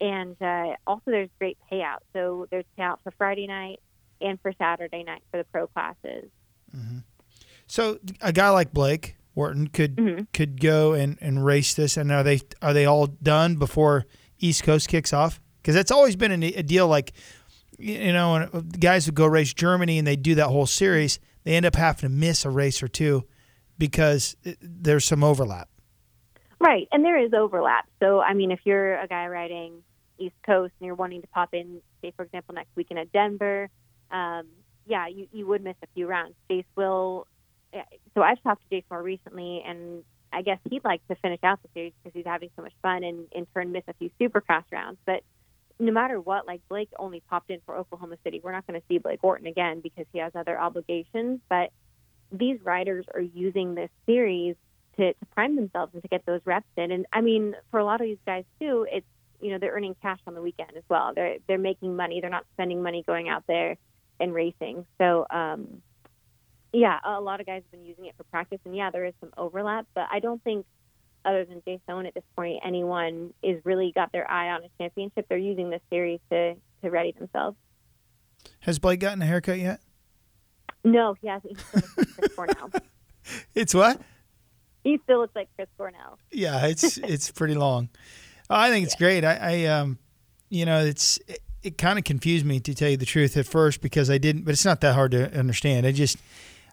And 0.00 0.36
uh, 0.42 0.74
also, 0.86 1.02
there's 1.10 1.30
great 1.38 1.56
payout. 1.70 1.98
So 2.12 2.46
there's 2.50 2.64
payout 2.78 2.98
for 3.04 3.12
Friday 3.12 3.46
night 3.46 3.80
and 4.20 4.40
for 4.40 4.52
Saturday 4.58 5.02
night 5.04 5.22
for 5.30 5.38
the 5.38 5.44
pro 5.44 5.66
classes. 5.66 6.30
So 7.66 7.98
a 8.20 8.32
guy 8.32 8.50
like 8.50 8.72
Blake 8.72 9.16
Wharton 9.34 9.68
could 9.68 9.96
Mhm. 9.96 10.26
could 10.32 10.60
go 10.60 10.92
and, 10.92 11.16
and 11.20 11.44
race 11.44 11.74
this, 11.74 11.96
and 11.96 12.10
are 12.12 12.22
they 12.22 12.40
are 12.60 12.72
they 12.72 12.84
all 12.86 13.06
done 13.06 13.56
before 13.56 14.06
East 14.38 14.62
Coast 14.64 14.88
kicks 14.88 15.12
off? 15.12 15.40
Because 15.62 15.74
that's 15.74 15.90
always 15.90 16.14
been 16.16 16.42
a, 16.42 16.46
a 16.54 16.62
deal. 16.62 16.86
Like 16.88 17.12
you 17.78 18.12
know, 18.12 18.46
when 18.52 18.68
guys 18.68 19.06
would 19.06 19.14
go 19.16 19.26
race 19.26 19.52
Germany 19.52 19.98
and 19.98 20.06
they 20.06 20.14
do 20.16 20.34
that 20.36 20.48
whole 20.48 20.66
series. 20.66 21.18
they 21.44 21.56
end 21.56 21.66
up 21.66 21.74
having 21.74 22.00
to 22.02 22.08
miss 22.08 22.44
a 22.44 22.50
race 22.50 22.82
or 22.82 22.88
two 22.88 23.24
because 23.76 24.36
there's 24.62 25.04
some 25.04 25.24
overlap. 25.24 25.68
Right, 26.64 26.88
and 26.92 27.04
there 27.04 27.22
is 27.22 27.34
overlap. 27.34 27.86
So, 28.00 28.20
I 28.20 28.32
mean, 28.32 28.50
if 28.50 28.60
you're 28.64 28.98
a 28.98 29.06
guy 29.06 29.26
riding 29.26 29.82
East 30.18 30.34
Coast 30.46 30.72
and 30.80 30.86
you're 30.86 30.94
wanting 30.94 31.20
to 31.20 31.28
pop 31.28 31.52
in, 31.52 31.82
say, 32.00 32.12
for 32.16 32.24
example, 32.24 32.54
next 32.54 32.70
weekend 32.74 33.00
at 33.00 33.12
Denver, 33.12 33.68
um, 34.10 34.46
yeah, 34.86 35.06
you, 35.06 35.28
you 35.30 35.46
would 35.46 35.62
miss 35.62 35.76
a 35.82 35.86
few 35.94 36.06
rounds. 36.06 36.34
Jace 36.50 36.64
will. 36.74 37.26
So 38.14 38.22
I've 38.22 38.42
talked 38.42 38.62
to 38.70 38.74
Jace 38.74 38.84
more 38.90 39.02
recently, 39.02 39.62
and 39.66 40.04
I 40.32 40.40
guess 40.40 40.58
he'd 40.70 40.84
like 40.84 41.06
to 41.08 41.16
finish 41.16 41.40
out 41.42 41.60
the 41.62 41.68
series 41.74 41.92
because 42.02 42.16
he's 42.16 42.24
having 42.24 42.48
so 42.56 42.62
much 42.62 42.72
fun, 42.80 43.04
and 43.04 43.26
in 43.32 43.46
turn 43.52 43.70
miss 43.70 43.84
a 43.86 43.92
few 43.94 44.08
Supercross 44.18 44.64
rounds. 44.72 44.98
But 45.04 45.22
no 45.78 45.92
matter 45.92 46.18
what, 46.18 46.46
like 46.46 46.62
Blake 46.70 46.88
only 46.98 47.20
popped 47.28 47.50
in 47.50 47.60
for 47.66 47.76
Oklahoma 47.76 48.16
City. 48.24 48.40
We're 48.42 48.52
not 48.52 48.66
going 48.66 48.80
to 48.80 48.86
see 48.88 48.96
Blake 48.96 49.22
Wharton 49.22 49.46
again 49.46 49.80
because 49.80 50.06
he 50.14 50.20
has 50.20 50.32
other 50.34 50.58
obligations. 50.58 51.40
But 51.50 51.72
these 52.32 52.58
riders 52.62 53.04
are 53.12 53.20
using 53.20 53.74
this 53.74 53.90
series 54.06 54.56
to, 54.96 55.12
to 55.12 55.26
prime 55.34 55.56
themselves 55.56 55.92
and 55.94 56.02
to 56.02 56.08
get 56.08 56.24
those 56.26 56.40
reps 56.44 56.66
in. 56.76 56.90
And 56.90 57.06
I 57.12 57.20
mean, 57.20 57.54
for 57.70 57.78
a 57.80 57.84
lot 57.84 58.00
of 58.00 58.06
these 58.06 58.18
guys 58.26 58.44
too, 58.60 58.86
it's 58.90 59.06
you 59.40 59.50
know 59.50 59.58
they're 59.58 59.72
earning 59.72 59.94
cash 60.00 60.20
on 60.26 60.34
the 60.34 60.42
weekend 60.42 60.70
as 60.76 60.84
well. 60.88 61.12
They're 61.14 61.36
they're 61.46 61.58
making 61.58 61.96
money. 61.96 62.20
They're 62.20 62.30
not 62.30 62.46
spending 62.54 62.82
money 62.82 63.02
going 63.06 63.28
out 63.28 63.44
there 63.46 63.76
and 64.20 64.32
racing. 64.32 64.86
So 64.98 65.26
um, 65.30 65.82
yeah, 66.72 66.98
a 67.04 67.20
lot 67.20 67.40
of 67.40 67.46
guys 67.46 67.62
have 67.62 67.70
been 67.70 67.86
using 67.86 68.06
it 68.06 68.14
for 68.16 68.24
practice, 68.24 68.60
and 68.64 68.76
yeah, 68.76 68.90
there 68.90 69.04
is 69.04 69.14
some 69.20 69.30
overlap. 69.36 69.86
But 69.94 70.08
I 70.10 70.20
don't 70.20 70.42
think 70.42 70.66
other 71.24 71.44
than 71.44 71.62
Jason 71.66 72.06
at 72.06 72.14
this 72.14 72.24
point, 72.36 72.60
anyone 72.64 73.32
is 73.42 73.64
really 73.64 73.92
got 73.94 74.12
their 74.12 74.30
eye 74.30 74.50
on 74.50 74.62
a 74.64 74.68
championship. 74.78 75.26
They're 75.28 75.38
using 75.38 75.70
this 75.70 75.82
series 75.90 76.20
to 76.30 76.54
to 76.82 76.90
ready 76.90 77.12
themselves. 77.12 77.56
Has 78.60 78.78
Blake 78.78 79.00
gotten 79.00 79.22
a 79.22 79.26
haircut 79.26 79.58
yet? 79.58 79.80
No, 80.82 81.14
he 81.20 81.28
hasn't. 81.28 81.58
He 81.58 81.80
still 81.80 82.04
looks 82.20 82.38
like 82.38 82.82
It's 83.54 83.74
what? 83.74 84.00
He 84.90 85.00
still 85.04 85.20
looks 85.20 85.34
like 85.34 85.48
Chris 85.56 85.68
Cornell. 85.78 86.18
Yeah, 86.30 86.66
it's 86.66 86.98
it's 87.02 87.30
pretty 87.30 87.54
long. 87.54 87.88
I 88.50 88.70
think 88.70 88.84
it's 88.84 88.94
great. 88.94 89.24
I, 89.24 89.38
I 89.40 89.64
um, 89.64 89.98
you 90.50 90.66
know, 90.66 90.84
it's 90.84 91.18
it, 91.26 91.38
it 91.62 91.78
kind 91.78 91.98
of 91.98 92.04
confused 92.04 92.44
me 92.44 92.60
to 92.60 92.74
tell 92.74 92.90
you 92.90 92.98
the 92.98 93.06
truth 93.06 93.36
at 93.38 93.46
first 93.46 93.80
because 93.80 94.10
I 94.10 94.18
didn't, 94.18 94.44
but 94.44 94.52
it's 94.52 94.64
not 94.66 94.82
that 94.82 94.94
hard 94.94 95.12
to 95.12 95.36
understand. 95.36 95.86
I 95.86 95.92
just 95.92 96.18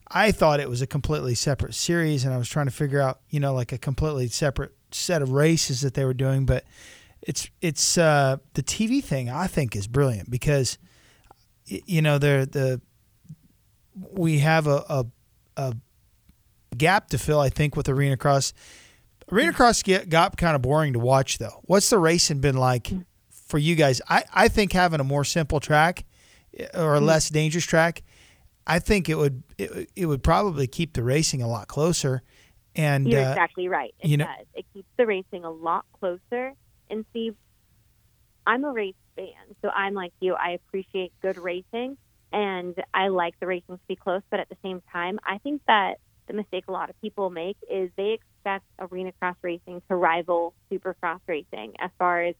I 0.09 0.31
thought 0.31 0.59
it 0.59 0.69
was 0.69 0.81
a 0.81 0.87
completely 0.87 1.35
separate 1.35 1.73
series, 1.73 2.25
and 2.25 2.33
I 2.33 2.37
was 2.37 2.49
trying 2.49 2.65
to 2.65 2.71
figure 2.71 2.99
out, 2.99 3.21
you 3.29 3.39
know, 3.39 3.53
like 3.53 3.71
a 3.71 3.77
completely 3.77 4.27
separate 4.27 4.73
set 4.91 5.21
of 5.21 5.31
races 5.31 5.79
that 5.81 5.93
they 5.93 6.03
were 6.03 6.13
doing. 6.13 6.45
But 6.45 6.65
it's 7.21 7.49
it's 7.61 7.97
uh, 7.97 8.37
the 8.53 8.63
TV 8.63 9.01
thing. 9.01 9.29
I 9.29 9.47
think 9.47 9.75
is 9.75 9.87
brilliant 9.87 10.29
because 10.29 10.77
you 11.65 12.01
know 12.01 12.17
they're 12.17 12.45
the 12.45 12.81
we 13.95 14.39
have 14.39 14.67
a, 14.67 14.83
a, 14.89 15.05
a 15.57 15.75
gap 16.77 17.09
to 17.09 17.17
fill. 17.17 17.39
I 17.39 17.49
think 17.49 17.75
with 17.75 17.89
Arena 17.89 18.17
Cross. 18.17 18.53
Arena 19.31 19.53
Cross 19.53 19.83
get, 19.83 20.09
got 20.09 20.35
kind 20.35 20.55
of 20.55 20.61
boring 20.61 20.93
to 20.93 20.99
watch 20.99 21.37
though. 21.37 21.61
What's 21.63 21.89
the 21.89 21.97
racing 21.97 22.41
been 22.41 22.57
like 22.57 22.87
hmm. 22.87 22.99
for 23.31 23.57
you 23.57 23.75
guys? 23.75 24.01
I, 24.09 24.23
I 24.33 24.47
think 24.49 24.73
having 24.73 24.99
a 24.99 25.05
more 25.05 25.23
simple 25.23 25.59
track 25.59 26.05
eh, 26.57 26.67
or 26.73 26.95
a 26.95 26.99
hmm. 26.99 27.05
less 27.05 27.29
dangerous 27.29 27.65
track 27.65 28.03
I 28.65 28.79
think 28.79 29.09
it 29.09 29.15
would 29.15 29.43
it, 29.57 29.89
it 29.95 30.05
would 30.05 30.23
probably 30.23 30.67
keep 30.67 30.93
the 30.93 31.03
racing 31.03 31.41
a 31.41 31.47
lot 31.47 31.67
closer. 31.67 32.21
And 32.75 33.07
You're 33.07 33.21
uh, 33.21 33.31
exactly 33.31 33.67
right. 33.67 33.93
It 33.99 34.07
you 34.07 34.17
know- 34.17 34.25
does. 34.25 34.45
It 34.53 34.65
keeps 34.73 34.87
the 34.97 35.05
racing 35.05 35.43
a 35.43 35.51
lot 35.51 35.85
closer. 35.99 36.53
And 36.89 37.05
see, 37.13 37.31
I'm 38.45 38.63
a 38.63 38.71
race 38.71 38.95
fan, 39.15 39.55
so 39.61 39.69
I'm 39.69 39.93
like 39.93 40.13
you. 40.19 40.35
I 40.35 40.51
appreciate 40.51 41.13
good 41.21 41.37
racing, 41.37 41.97
and 42.33 42.75
I 42.93 43.07
like 43.07 43.39
the 43.39 43.47
racing 43.47 43.75
to 43.75 43.81
be 43.87 43.95
close. 43.95 44.21
But 44.29 44.39
at 44.39 44.49
the 44.49 44.57
same 44.63 44.81
time, 44.91 45.19
I 45.25 45.37
think 45.37 45.61
that 45.67 45.99
the 46.27 46.33
mistake 46.33 46.65
a 46.67 46.71
lot 46.71 46.89
of 46.89 46.99
people 47.01 47.29
make 47.29 47.57
is 47.69 47.89
they 47.97 48.19
expect 48.19 48.65
arena 48.79 49.11
cross 49.19 49.35
racing 49.41 49.81
to 49.89 49.95
rival 49.95 50.53
supercross 50.71 51.19
racing 51.27 51.73
as 51.79 51.91
far 51.97 52.23
as 52.23 52.35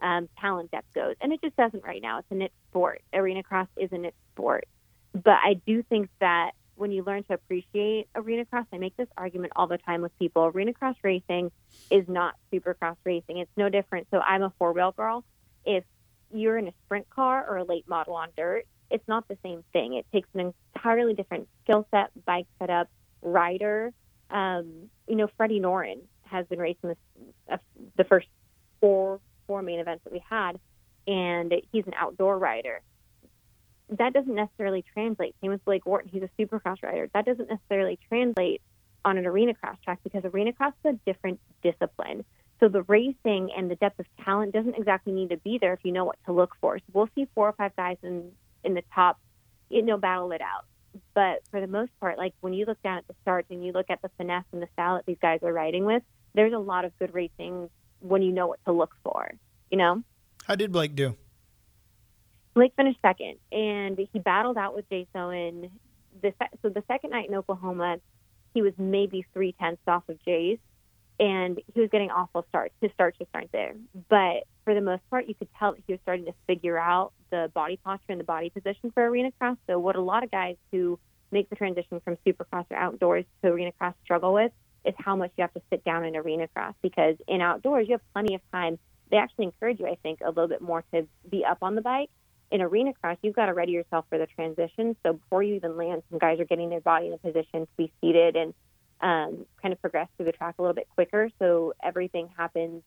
um, 0.00 0.28
talent 0.40 0.70
depth 0.70 0.92
goes, 0.94 1.14
and 1.20 1.32
it 1.32 1.40
just 1.42 1.56
doesn't 1.56 1.84
right 1.84 2.02
now. 2.02 2.18
It's 2.18 2.30
a 2.30 2.34
niche 2.34 2.52
sport. 2.70 3.02
Arena 3.14 3.42
cross 3.42 3.68
is 3.76 3.90
a 3.92 3.98
niche 3.98 4.14
sport. 4.34 4.66
But 5.12 5.38
I 5.44 5.54
do 5.66 5.82
think 5.82 6.08
that 6.20 6.52
when 6.74 6.90
you 6.90 7.04
learn 7.04 7.22
to 7.24 7.34
appreciate 7.34 8.08
arena 8.14 8.44
cross, 8.44 8.66
I 8.72 8.78
make 8.78 8.96
this 8.96 9.08
argument 9.16 9.52
all 9.54 9.66
the 9.66 9.78
time 9.78 10.02
with 10.02 10.16
people. 10.18 10.46
Arena 10.46 10.72
cross 10.72 10.96
racing 11.02 11.52
is 11.90 12.08
not 12.08 12.34
supercross 12.52 12.96
racing. 13.04 13.38
It's 13.38 13.50
no 13.56 13.68
different. 13.68 14.08
So 14.10 14.18
I'm 14.18 14.42
a 14.42 14.52
four 14.58 14.72
wheel 14.72 14.92
girl. 14.92 15.24
If 15.64 15.84
you're 16.32 16.58
in 16.58 16.66
a 16.68 16.72
sprint 16.84 17.08
car 17.10 17.46
or 17.48 17.58
a 17.58 17.64
late 17.64 17.88
model 17.88 18.14
on 18.14 18.28
dirt, 18.36 18.66
it's 18.90 19.06
not 19.06 19.28
the 19.28 19.38
same 19.42 19.62
thing. 19.72 19.94
It 19.94 20.06
takes 20.12 20.28
an 20.34 20.52
entirely 20.74 21.14
different 21.14 21.48
skill 21.62 21.86
set, 21.90 22.10
bike 22.24 22.46
setup, 22.58 22.88
rider. 23.22 23.92
Um, 24.30 24.90
you 25.06 25.16
know, 25.16 25.28
Freddie 25.36 25.60
Noren 25.60 26.00
has 26.24 26.46
been 26.46 26.58
racing 26.58 26.90
this, 26.90 26.98
uh, 27.50 27.56
the 27.96 28.04
first 28.04 28.28
four 28.80 29.20
four 29.46 29.62
main 29.62 29.80
events 29.80 30.04
that 30.04 30.12
we 30.12 30.22
had, 30.28 30.58
and 31.06 31.52
he's 31.72 31.86
an 31.86 31.94
outdoor 31.96 32.38
rider 32.38 32.80
that 33.98 34.12
doesn't 34.12 34.34
necessarily 34.34 34.84
translate. 34.92 35.34
Same 35.40 35.50
with 35.50 35.64
Blake 35.64 35.86
Wharton, 35.86 36.10
he's 36.12 36.22
a 36.22 36.30
supercross 36.40 36.82
rider. 36.82 37.08
That 37.14 37.24
doesn't 37.24 37.48
necessarily 37.48 37.98
translate 38.08 38.62
on 39.04 39.18
an 39.18 39.26
arena 39.26 39.54
cross 39.54 39.76
track 39.84 40.00
because 40.04 40.24
arena 40.24 40.52
cross 40.52 40.72
is 40.84 40.94
a 40.94 41.10
different 41.10 41.40
discipline. 41.62 42.24
So 42.60 42.68
the 42.68 42.82
racing 42.82 43.50
and 43.56 43.70
the 43.70 43.74
depth 43.74 43.98
of 43.98 44.06
talent 44.24 44.52
doesn't 44.52 44.76
exactly 44.76 45.12
need 45.12 45.30
to 45.30 45.36
be 45.38 45.58
there 45.60 45.72
if 45.72 45.80
you 45.82 45.92
know 45.92 46.04
what 46.04 46.16
to 46.26 46.32
look 46.32 46.54
for. 46.60 46.78
So 46.78 46.84
we'll 46.92 47.08
see 47.14 47.26
four 47.34 47.48
or 47.48 47.52
five 47.52 47.74
guys 47.76 47.96
in 48.02 48.30
in 48.64 48.74
the 48.74 48.84
top, 48.94 49.18
you 49.68 49.82
know, 49.82 49.96
battle 49.96 50.30
it 50.30 50.40
out. 50.40 50.64
But 51.14 51.42
for 51.50 51.60
the 51.60 51.66
most 51.66 51.90
part, 52.00 52.18
like 52.18 52.34
when 52.40 52.52
you 52.52 52.64
look 52.66 52.82
down 52.82 52.98
at 52.98 53.06
the 53.08 53.14
starts 53.22 53.48
and 53.50 53.64
you 53.64 53.72
look 53.72 53.86
at 53.90 54.02
the 54.02 54.10
finesse 54.16 54.44
and 54.52 54.62
the 54.62 54.68
style 54.72 54.96
that 54.96 55.06
these 55.06 55.18
guys 55.20 55.40
are 55.42 55.52
riding 55.52 55.84
with, 55.84 56.02
there's 56.34 56.52
a 56.52 56.58
lot 56.58 56.84
of 56.84 56.96
good 56.98 57.14
racing 57.14 57.70
when 58.00 58.22
you 58.22 58.32
know 58.32 58.46
what 58.46 58.58
to 58.66 58.72
look 58.72 58.94
for. 59.02 59.32
You 59.70 59.78
know. 59.78 60.02
how 60.46 60.54
did 60.54 60.70
Blake 60.72 60.94
do? 60.94 61.16
Blake 62.54 62.74
finished 62.76 62.98
second, 63.00 63.36
and 63.50 63.98
he 64.12 64.18
battled 64.18 64.58
out 64.58 64.74
with 64.74 64.88
Jace 64.90 65.06
Owen. 65.14 65.70
The 66.20 66.34
se- 66.38 66.58
so 66.60 66.68
the 66.68 66.84
second 66.86 67.10
night 67.10 67.28
in 67.28 67.34
Oklahoma, 67.34 67.96
he 68.52 68.60
was 68.60 68.74
maybe 68.76 69.24
three 69.32 69.54
tenths 69.58 69.82
off 69.86 70.06
of 70.10 70.18
Jace, 70.26 70.58
and 71.22 71.60
he 71.72 71.80
was 71.80 71.88
getting 71.90 72.10
awful 72.10 72.44
starts. 72.48 72.74
His 72.80 72.90
starts 72.94 73.16
just 73.16 73.30
aren't 73.32 73.52
there. 73.52 73.74
But 74.08 74.42
for 74.64 74.74
the 74.74 74.80
most 74.80 75.08
part, 75.08 75.28
you 75.28 75.36
could 75.36 75.46
tell 75.56 75.70
that 75.72 75.80
he 75.86 75.92
was 75.92 76.00
starting 76.02 76.24
to 76.24 76.34
figure 76.48 76.76
out 76.76 77.12
the 77.30 77.48
body 77.54 77.78
posture 77.84 78.10
and 78.10 78.18
the 78.18 78.24
body 78.24 78.50
position 78.50 78.90
for 78.90 79.06
arena 79.06 79.30
cross. 79.38 79.56
So 79.68 79.78
what 79.78 79.94
a 79.94 80.00
lot 80.00 80.24
of 80.24 80.32
guys 80.32 80.56
who 80.72 80.98
make 81.30 81.48
the 81.48 81.54
transition 81.54 82.00
from 82.00 82.18
supercross 82.26 82.66
or 82.72 82.76
outdoors 82.76 83.24
to 83.42 83.50
arena 83.50 83.70
cross 83.70 83.94
struggle 84.02 84.34
with 84.34 84.50
is 84.84 84.94
how 84.98 85.14
much 85.14 85.30
you 85.36 85.42
have 85.42 85.54
to 85.54 85.62
sit 85.70 85.84
down 85.84 86.04
in 86.04 86.16
arena 86.16 86.48
cross 86.48 86.74
because 86.82 87.14
in 87.28 87.40
outdoors 87.40 87.86
you 87.86 87.92
have 87.94 88.12
plenty 88.12 88.34
of 88.34 88.40
time. 88.50 88.76
They 89.12 89.18
actually 89.18 89.44
encourage 89.44 89.78
you, 89.78 89.86
I 89.86 89.96
think, 90.02 90.22
a 90.22 90.28
little 90.28 90.48
bit 90.48 90.60
more 90.60 90.82
to 90.92 91.06
be 91.30 91.44
up 91.44 91.58
on 91.62 91.76
the 91.76 91.82
bike 91.82 92.10
in 92.52 92.60
arena 92.60 92.92
cross, 93.00 93.16
you've 93.22 93.34
got 93.34 93.46
to 93.46 93.54
ready 93.54 93.72
yourself 93.72 94.04
for 94.10 94.18
the 94.18 94.26
transition. 94.26 94.94
So 95.02 95.14
before 95.14 95.42
you 95.42 95.54
even 95.54 95.76
land, 95.76 96.02
some 96.10 96.18
guys 96.18 96.38
are 96.38 96.44
getting 96.44 96.68
their 96.68 96.82
body 96.82 97.06
in 97.06 97.14
a 97.14 97.18
position 97.18 97.62
to 97.62 97.68
be 97.78 97.90
seated 98.00 98.36
and 98.36 98.52
um, 99.02 99.46
kind 99.60 99.72
of 99.72 99.80
progress 99.80 100.08
through 100.16 100.26
the 100.26 100.32
track 100.32 100.54
a 100.58 100.62
little 100.62 100.74
bit 100.74 100.88
quicker. 100.94 101.28
So 101.38 101.74
everything 101.82 102.30
happens, 102.36 102.82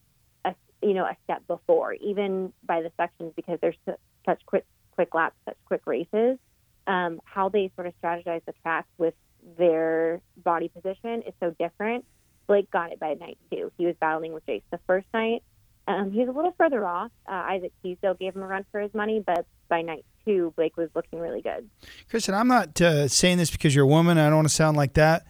a, 0.46 0.56
you 0.82 0.94
know, 0.94 1.04
a 1.04 1.16
step 1.26 1.46
before, 1.48 1.94
even 1.94 2.54
by 2.66 2.82
the 2.82 2.92
sections 2.98 3.34
because 3.36 3.60
there's 3.62 3.78
such 4.26 4.46
quick, 4.46 4.66
quick 4.92 5.14
laps, 5.14 5.36
such 5.46 5.58
quick 5.66 5.82
races. 5.86 6.40
Um, 6.88 7.20
how 7.26 7.50
they 7.50 7.72
sort 7.76 7.88
of 7.88 7.94
strategize 8.02 8.42
the 8.46 8.54
track 8.64 8.86
with 8.98 9.16
their 9.58 10.22
body 10.38 10.70
position 10.70 11.24
is 11.24 11.34
so 11.40 11.54
different. 11.60 12.06
Blake 12.48 12.70
got 12.72 12.92
it 12.92 13.00
by 13.00 13.16
night 13.16 13.38
two. 13.52 13.72
He 13.78 13.86
was 13.86 13.96
battling 14.00 14.34
with 14.34 14.46
Jace 14.46 14.62
the 14.72 14.80
first 14.88 15.08
night. 15.14 15.44
Um, 15.88 16.12
he 16.12 16.20
was 16.20 16.30
a 16.30 16.32
little 16.32 16.54
further 16.58 16.86
off. 16.86 17.12
Uh, 17.28 17.32
Isaac 17.34 17.72
Teasdale 17.84 18.16
gave 18.16 18.36
him 18.36 18.42
a 18.42 18.48
run 18.48 18.66
for 18.72 18.80
his 18.82 18.94
money, 18.94 19.24
but 19.26 19.46
by 19.68 19.82
night 19.82 20.06
two, 20.26 20.54
Blake 20.56 20.78
was 20.78 20.90
looking 20.96 21.20
really 21.20 21.42
good. 21.42 21.70
Kristen, 22.10 22.34
I'm 22.34 22.48
not 22.48 22.80
uh, 22.82 23.08
saying 23.08 23.38
this 23.38 23.52
because 23.52 23.76
you're 23.76 23.86
a 23.86 23.88
woman. 23.88 24.18
I 24.18 24.26
don't 24.28 24.38
want 24.38 24.48
to 24.48 24.54
sound 24.54 24.78
like 24.78 24.94
that. 24.94 25.26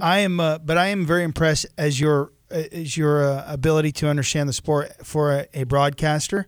I 0.00 0.20
am, 0.20 0.40
uh, 0.40 0.58
but 0.58 0.78
I 0.78 0.86
am 0.88 1.06
very 1.06 1.24
impressed 1.24 1.66
as 1.78 2.00
your 2.00 2.32
as 2.50 2.96
your 2.96 3.24
uh, 3.24 3.44
ability 3.48 3.90
to 3.90 4.08
understand 4.08 4.48
the 4.48 4.52
sport 4.52 4.92
for 5.04 5.32
a, 5.32 5.46
a, 5.54 5.64
broadcaster. 5.64 6.46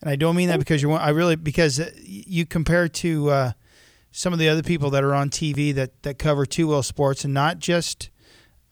And 0.00 0.10
I 0.10 0.16
don't 0.16 0.36
mean 0.36 0.48
that 0.48 0.58
because 0.58 0.82
you're. 0.82 0.92
I 0.92 1.10
really 1.10 1.36
because 1.36 1.80
uh, 1.80 1.90
you 1.96 2.44
compare 2.46 2.88
to 2.88 3.30
uh, 3.30 3.52
some 4.10 4.32
of 4.32 4.38
the 4.38 4.48
other 4.48 4.62
people 4.62 4.90
that 4.90 5.04
are 5.04 5.14
on 5.14 5.30
TV 5.30 5.74
that 5.74 6.02
that 6.02 6.18
cover 6.18 6.46
two 6.46 6.68
wheel 6.68 6.82
sports 6.82 7.24
and 7.24 7.34
not 7.34 7.58
just. 7.58 8.10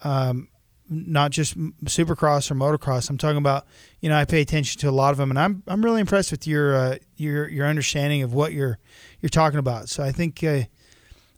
Um, 0.02 0.48
not 0.90 1.30
just 1.30 1.58
supercross 1.84 2.50
or 2.50 2.54
motocross. 2.54 3.08
I'm 3.08 3.16
talking 3.16 3.38
about, 3.38 3.66
you 4.00 4.10
know, 4.10 4.16
I 4.16 4.26
pay 4.26 4.42
attention 4.42 4.78
to 4.80 4.90
a 4.90 4.92
lot 4.92 5.12
of 5.12 5.16
them, 5.16 5.30
and 5.30 5.38
I'm 5.38 5.62
I'm 5.66 5.82
really 5.82 6.02
impressed 6.02 6.30
with 6.30 6.46
your 6.46 6.76
uh, 6.76 6.96
your 7.16 7.48
your 7.48 7.66
understanding 7.66 8.22
of 8.22 8.34
what 8.34 8.52
you're 8.52 8.78
you're 9.20 9.30
talking 9.30 9.58
about. 9.58 9.88
So 9.88 10.02
I 10.02 10.12
think 10.12 10.44
uh, 10.44 10.64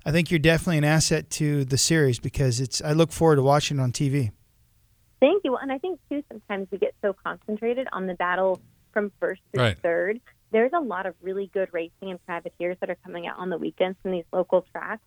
I 0.07 0.13
think 0.13 0.31
you're 0.31 0.39
definitely 0.39 0.79
an 0.79 0.85
asset 0.85 1.31
to 1.31 1.65
the 1.65 1.77
series 1.77 2.21
because 2.21 2.61
it's. 2.61 2.81
I 2.81 2.93
look 2.93 3.11
forward 3.11 3.37
to 3.37 3.43
watching 3.43 3.79
it 3.79 3.83
on 3.83 3.91
TV. 3.91 4.31
Thank 5.19 5.43
you, 5.45 5.57
and 5.57 5.73
I 5.73 5.79
think 5.79 5.99
too 6.09 6.23
sometimes 6.31 6.69
we 6.71 6.79
get 6.79 6.95
so 7.03 7.13
concentrated 7.13 7.89
on 7.93 8.07
the 8.07 8.15
battle 8.15 8.61
from 8.93 9.11
first 9.19 9.43
to 9.53 9.61
Right. 9.61 9.79
third. 9.79 10.21
There's 10.53 10.71
a 10.73 10.81
lot 10.81 11.07
of 11.07 11.17
really 11.23 11.51
good 11.53 11.71
racing 11.73 12.11
and 12.11 12.25
privateers 12.25 12.77
that 12.81 12.89
are 12.89 12.99
coming 13.05 13.27
out 13.27 13.37
on 13.39 13.51
the 13.51 13.59
weekends 13.59 13.99
from 14.01 14.13
these 14.13 14.25
local 14.33 14.63
tracks 14.71 15.03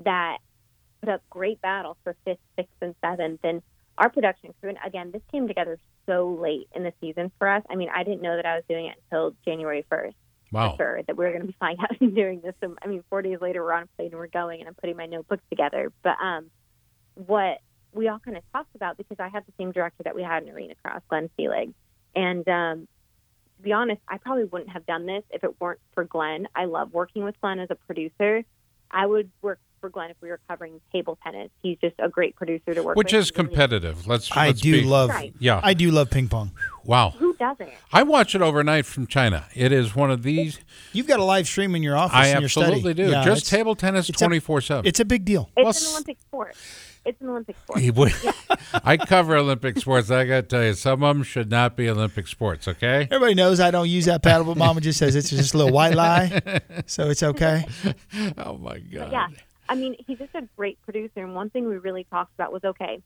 that 0.00 0.38
put 1.00 1.08
up 1.08 1.22
great 1.30 1.62
battles 1.62 1.96
for 2.04 2.14
fifth, 2.26 2.38
sixth, 2.54 2.76
and 2.82 2.94
seventh. 3.00 3.40
And 3.42 3.62
our 3.96 4.10
production 4.10 4.52
crew, 4.60 4.68
and 4.68 4.78
again, 4.84 5.12
this 5.12 5.22
came 5.32 5.48
together 5.48 5.78
so 6.04 6.28
late 6.28 6.68
in 6.74 6.82
the 6.82 6.92
season 7.00 7.32
for 7.38 7.48
us. 7.48 7.62
I 7.70 7.76
mean, 7.76 7.88
I 7.88 8.04
didn't 8.04 8.20
know 8.20 8.36
that 8.36 8.44
I 8.44 8.56
was 8.56 8.64
doing 8.68 8.86
it 8.86 8.96
until 9.04 9.34
January 9.46 9.86
1st. 9.90 10.12
Wow. 10.52 10.76
For 10.76 10.84
sure, 10.84 11.02
that 11.02 11.16
we 11.16 11.24
were 11.24 11.30
going 11.30 11.40
to 11.42 11.48
be 11.48 11.56
flying 11.58 11.78
out 11.82 12.00
and 12.00 12.14
doing 12.14 12.40
this. 12.42 12.54
So, 12.60 12.76
I 12.82 12.86
mean, 12.86 13.02
four 13.10 13.22
days 13.22 13.38
later, 13.40 13.64
we're 13.64 13.72
on 13.72 13.84
a 13.84 13.86
plane 13.96 14.08
and 14.08 14.18
we're 14.18 14.26
going, 14.28 14.60
and 14.60 14.68
I'm 14.68 14.74
putting 14.74 14.96
my 14.96 15.06
notebooks 15.06 15.42
together. 15.50 15.92
But 16.02 16.16
um, 16.22 16.50
what 17.14 17.58
we 17.92 18.08
all 18.08 18.18
kind 18.18 18.36
of 18.36 18.42
talked 18.52 18.74
about, 18.74 18.96
because 18.96 19.16
I 19.18 19.28
had 19.28 19.44
the 19.46 19.52
same 19.58 19.72
director 19.72 20.02
that 20.04 20.14
we 20.14 20.22
had 20.22 20.42
in 20.42 20.50
Arena 20.50 20.74
Cross, 20.84 21.02
Glenn 21.08 21.30
Seelig. 21.38 21.72
And 22.14 22.46
um, 22.48 22.88
to 23.56 23.62
be 23.62 23.72
honest, 23.72 24.00
I 24.08 24.18
probably 24.18 24.44
wouldn't 24.44 24.70
have 24.70 24.86
done 24.86 25.06
this 25.06 25.24
if 25.30 25.42
it 25.42 25.60
weren't 25.60 25.80
for 25.94 26.04
Glenn. 26.04 26.48
I 26.54 26.66
love 26.66 26.92
working 26.92 27.24
with 27.24 27.40
Glenn 27.40 27.58
as 27.58 27.70
a 27.70 27.74
producer. 27.74 28.44
I 28.90 29.06
would 29.06 29.30
work 29.40 29.58
for 29.82 29.90
Glenn 29.90 30.10
if 30.10 30.16
we 30.22 30.30
were 30.30 30.40
covering 30.48 30.80
table 30.92 31.18
tennis. 31.22 31.50
He's 31.62 31.76
just 31.82 31.96
a 31.98 32.08
great 32.08 32.34
producer 32.36 32.72
to 32.72 32.82
work 32.82 32.96
Which 32.96 33.12
with. 33.12 33.18
Which 33.18 33.20
is 33.26 33.30
competitive. 33.30 34.06
Let's. 34.06 34.34
I 34.34 34.46
let's 34.46 34.62
do 34.62 34.80
be- 34.80 34.84
love. 34.88 35.10
Right. 35.10 35.34
Yeah. 35.38 35.60
I 35.62 35.74
do 35.74 35.90
love 35.90 36.08
ping 36.10 36.28
pong. 36.28 36.52
Wow. 36.84 37.10
Who 37.18 37.34
doesn't? 37.34 37.68
I 37.92 38.02
watch 38.04 38.34
it 38.34 38.40
overnight 38.40 38.86
from 38.86 39.06
China. 39.06 39.44
It 39.54 39.72
is 39.72 39.94
one 39.94 40.10
of 40.10 40.22
these. 40.22 40.58
You've 40.92 41.06
got 41.06 41.20
a 41.20 41.24
live 41.24 41.46
stream 41.46 41.74
in 41.74 41.82
your 41.82 41.96
office. 41.96 42.16
I 42.16 42.28
in 42.28 42.40
your 42.40 42.48
study. 42.48 42.66
absolutely 42.68 42.94
do. 42.94 43.10
Yeah, 43.10 43.24
Just 43.24 43.46
table 43.48 43.74
tennis, 43.74 44.06
twenty 44.08 44.38
four 44.38 44.62
seven. 44.62 44.86
It's 44.86 45.00
a 45.00 45.04
big 45.04 45.24
deal. 45.26 45.50
It's 45.56 45.80
Well, 45.82 45.90
an 45.90 45.94
Olympic 45.96 46.20
sport. 46.20 46.56
It's 47.04 47.20
an 47.20 47.30
Olympic 47.30 47.56
sport. 47.58 47.80
He 47.80 47.90
I 48.84 48.96
cover 48.96 49.36
Olympic 49.36 49.76
sports. 49.78 50.08
I 50.10 50.24
got 50.24 50.34
to 50.36 50.42
tell 50.42 50.62
you, 50.62 50.74
some 50.74 51.02
of 51.02 51.16
them 51.16 51.24
should 51.24 51.50
not 51.50 51.76
be 51.76 51.88
Olympic 51.90 52.28
sports. 52.28 52.68
Okay. 52.68 53.08
Everybody 53.10 53.34
knows 53.34 53.58
I 53.58 53.72
don't 53.72 53.88
use 53.88 54.04
that 54.04 54.22
paddle, 54.22 54.44
but 54.46 54.56
Mama 54.56 54.80
just 54.80 55.00
says 55.00 55.16
it's 55.16 55.30
just 55.30 55.52
a 55.54 55.58
little 55.58 55.72
white 55.72 55.94
lie, 55.96 56.60
so 56.86 57.10
it's 57.10 57.22
okay. 57.22 57.64
Oh 58.38 58.56
my 58.58 58.78
God. 58.78 59.10
yeah. 59.12 59.26
I 59.68 59.74
mean, 59.74 59.96
he's 60.06 60.18
just 60.18 60.34
a 60.34 60.42
great 60.56 60.80
producer. 60.82 61.20
And 61.20 61.34
one 61.34 61.50
thing 61.50 61.68
we 61.68 61.78
really 61.78 62.04
talked 62.04 62.34
about 62.34 62.52
was 62.52 62.64
okay, 62.64 63.02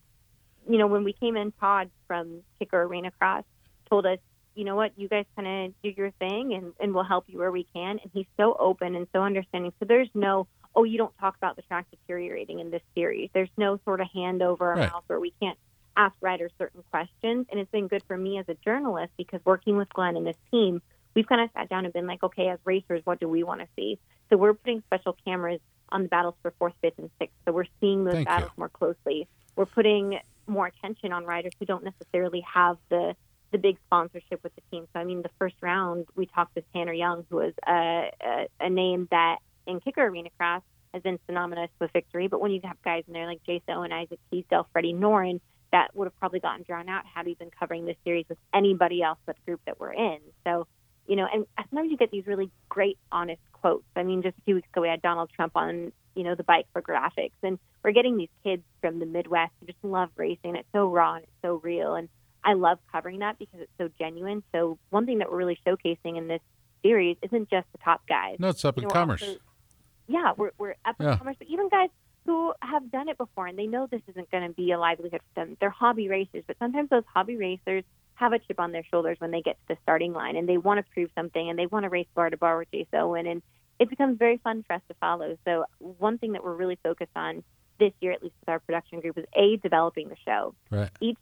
you 0.68 0.78
know, 0.78 0.86
when 0.86 1.04
we 1.04 1.12
came 1.12 1.36
in, 1.36 1.52
Todd 1.60 1.90
from 2.06 2.42
Kicker 2.58 2.82
Arena 2.82 3.10
Cross 3.18 3.44
told 3.88 4.06
us, 4.06 4.18
you 4.54 4.64
know 4.64 4.75
what, 4.75 4.92
you 4.96 5.06
guys 5.06 5.26
kind 5.36 5.66
of 5.66 5.75
do 5.82 5.90
your 5.96 6.10
thing 6.12 6.54
and, 6.54 6.72
and 6.80 6.94
we'll 6.94 7.04
help 7.04 7.25
you 7.28 7.38
where 7.38 7.52
we 7.52 7.66
can. 7.75 7.98
And 8.02 8.10
he's 8.12 8.26
so 8.38 8.56
open 8.58 8.96
and 8.96 9.06
so 9.12 9.22
understanding. 9.22 9.72
So 9.78 9.86
there's 9.86 10.08
no, 10.14 10.48
oh, 10.75 10.84
you 10.84 10.96
don't 10.98 11.16
talk 11.18 11.36
about 11.36 11.56
the 11.56 11.62
track 11.62 11.86
deteriorating 11.90 12.58
in 12.60 12.70
this 12.70 12.82
series. 12.94 13.28
There's 13.34 13.50
no 13.58 13.78
sort 13.84 14.00
of 14.00 14.08
hand 14.14 14.42
over 14.42 14.70
our 14.70 14.76
Right. 14.76 14.90
mouth 14.90 15.04
where 15.08 15.20
we 15.20 15.32
can't 15.42 15.58
ask 15.96 16.14
riders 16.20 16.52
certain 16.58 16.82
questions. 16.90 17.46
And 17.50 17.60
it's 17.60 17.70
been 17.70 17.86
good 17.86 18.02
for 18.08 18.16
me 18.16 18.38
as 18.38 18.46
a 18.48 18.54
journalist 18.64 19.12
because 19.18 19.40
working 19.44 19.76
with 19.76 19.90
Glenn 19.90 20.16
and 20.16 20.26
his 20.26 20.36
team, 20.50 20.80
we've 21.14 21.26
kind 21.26 21.42
of 21.42 21.50
sat 21.54 21.68
down 21.68 21.84
and 21.84 21.92
been 21.92 22.06
like, 22.06 22.22
okay, 22.22 22.48
as 22.48 22.58
racers, 22.64 23.02
what 23.04 23.20
do 23.20 23.28
we 23.28 23.42
want 23.42 23.60
to 23.60 23.68
see? 23.76 23.98
So 24.30 24.36
we're 24.36 24.54
putting 24.54 24.82
special 24.86 25.16
cameras 25.26 25.60
on 25.90 26.02
the 26.02 26.09
battles 26.09 26.35
for 26.43 26.52
fourth, 26.59 26.75
fifth, 26.81 26.99
and 26.99 27.11
sixth. 27.19 27.37
So 27.45 27.52
we're 27.52 27.64
seeing 27.81 28.05
those 28.05 28.14
Thank 28.14 28.28
battles 28.28 28.50
you. 28.57 28.61
more 28.61 28.69
closely. 28.69 29.28
We're 29.55 29.66
putting 29.66 30.19
more 30.47 30.66
attention 30.66 31.12
on 31.12 31.25
riders 31.25 31.52
who 31.59 31.66
don't 31.66 31.85
necessarily 31.85 32.40
have 32.52 32.76
the 32.88 33.14
the 33.52 33.59
big 33.59 33.78
sponsorship 33.87 34.43
with 34.43 34.52
the 34.57 34.62
team. 34.71 34.87
So 34.93 35.00
I 35.00 35.05
mean, 35.05 35.23
the 35.23 35.31
first 35.38 35.55
round 35.62 36.07
we 36.16 36.26
talked 36.26 36.55
with 36.57 36.64
Tanner 36.73 36.93
Young, 36.93 37.25
who 37.31 37.37
was 37.37 37.52
a, 37.66 38.11
a, 38.21 38.49
a 38.61 38.71
name 38.71 39.07
that 39.11 39.38
in 39.66 39.81
Kicker 39.81 40.05
Arena 40.05 40.31
Cross 40.37 40.62
has 40.93 41.02
been 41.02 41.19
synonymous 41.26 41.71
with 41.81 41.93
victory. 41.93 42.26
But 42.26 42.40
when 42.40 42.50
you 42.50 42.61
have 42.64 42.76
guys 42.83 43.05
in 43.07 43.12
there 43.12 43.26
like 43.26 43.40
Jace 43.49 43.62
Owen, 43.69 43.93
Isaac 43.93 44.19
Teasdale, 44.31 44.66
Freddie 44.73 44.95
Noren, 44.95 45.40
that 45.73 45.95
would 45.95 46.07
have 46.07 46.16
probably 46.19 46.40
gotten 46.40 46.64
drawn 46.64 46.88
out 46.88 47.05
had 47.07 47.26
we 47.26 47.35
been 47.35 47.50
covering 47.57 47.87
this 47.87 47.97
series 48.05 48.26
with 48.28 48.38
anybody 48.52 49.02
else 49.02 49.19
but 49.26 49.37
the 49.37 49.43
group 49.50 49.61
that 49.66 49.78
we're 49.78 49.93
in. 49.93 50.19
So 50.45 50.66
you 51.07 51.16
know, 51.16 51.26
and 51.33 51.47
sometimes 51.71 51.90
you 51.90 51.97
get 51.97 52.11
these 52.11 52.26
really 52.26 52.50
great, 52.69 52.99
honest 53.12 53.40
quotes. 53.66 53.85
I 53.96 54.02
mean, 54.02 54.23
just 54.23 54.37
a 54.38 54.40
few 54.42 54.54
weeks 54.56 54.68
ago, 54.73 54.82
we 54.82 54.88
had 54.88 55.02
Donald 55.02 55.30
Trump 55.35 55.52
on, 55.56 55.92
you 56.14 56.23
know, 56.23 56.35
the 56.35 56.44
bike 56.44 56.66
for 56.73 56.82
graphics, 56.82 57.32
and 57.42 57.58
we're 57.82 57.92
getting 57.92 58.16
these 58.16 58.28
kids 58.44 58.62
from 58.80 58.99
the 58.99 59.06
Midwest 59.06 59.52
who 59.61 59.66
just 59.66 59.78
love 59.82 60.11
racing. 60.16 60.56
It's 60.56 60.68
so 60.73 60.88
raw 60.88 61.14
and 61.14 61.25
it's 61.25 61.32
so 61.42 61.61
real, 61.62 61.94
and 61.94 62.08
I 62.44 62.54
love 62.54 62.78
covering 62.92 63.20
that 63.20 63.38
because 63.38 63.61
it's 63.61 63.73
so 63.78 63.88
genuine. 63.99 64.42
So 64.54 64.79
one 64.90 65.07
thing 65.07 65.18
that 65.18 65.31
we're 65.31 65.38
really 65.38 65.59
showcasing 65.66 66.16
in 66.16 66.29
this 66.29 66.40
series 66.83 67.16
isn't 67.22 67.50
just 67.50 67.66
the 67.72 67.79
top 67.79 68.02
guys. 68.09 68.37
No, 68.38 68.48
it's 68.48 68.64
up 68.64 68.76
You 68.76 68.83
in 68.83 68.88
know, 68.88 68.92
commerce. 68.92 69.22
also- 69.22 69.38
yeah, 70.09 70.33
we're 70.37 70.52
we're 70.59 70.76
up 70.85 70.94
in 71.00 71.16
commerce, 71.18 71.37
but 71.38 71.48
even 71.48 71.68
guys 71.68 71.90
who 72.26 72.52
have 72.62 72.90
done 72.92 73.09
it 73.09 73.18
before 73.18 73.46
and 73.48 73.59
they 73.59 73.66
know 73.66 73.87
this 73.88 74.02
isn't 74.09 74.31
going 74.31 74.46
to 74.46 74.52
be 74.55 74.70
a 74.72 74.79
livelihood 74.79 75.20
for 75.35 75.44
them. 75.44 75.57
They're 75.61 75.70
hobby 75.70 76.09
racers, 76.09 76.44
but 76.46 76.57
sometimes 76.59 76.90
those 76.90 77.05
hobby 77.12 77.37
racers 77.37 77.83
have 78.16 78.33
a 78.33 78.38
chip 78.38 78.59
on 78.59 78.72
their 78.72 78.85
shoulders 78.85 79.16
when 79.20 79.31
they 79.31 79.40
get 79.40 79.57
to 79.68 79.74
the 79.74 79.79
starting 79.83 80.12
line 80.12 80.37
and 80.37 80.48
they 80.48 80.59
want 80.59 80.85
to 80.85 80.92
prove 80.92 81.11
something 81.14 81.48
and 81.48 81.59
they 81.59 81.66
want 81.66 81.85
to 81.85 81.88
race 81.88 82.07
bar 82.14 82.29
to 82.31 82.37
bar 82.37 82.59
with 82.59 82.70
Jace 82.70 82.87
Owen 82.92 83.26
and 83.26 83.42
it 83.79 83.90
becomes 83.90 84.18
very 84.18 84.38
fun 84.38 84.64
for 84.66 84.74
us 84.74 84.83
to 84.88 84.94
follow. 84.94 85.37
So 85.44 85.66
one 85.79 86.18
thing 86.18 86.33
that 86.33 86.42
we're 86.42 86.55
really 86.55 86.79
focused 86.83 87.12
on 87.14 87.44
this 87.79 87.92
year, 88.00 88.12
at 88.12 88.22
least 88.22 88.35
with 88.40 88.48
our 88.48 88.59
production 88.59 89.00
group, 89.00 89.18
is 89.18 89.26
a 89.37 89.59
developing 89.59 90.09
the 90.09 90.16
show 90.24 90.55
Right. 90.70 90.90
each 91.00 91.18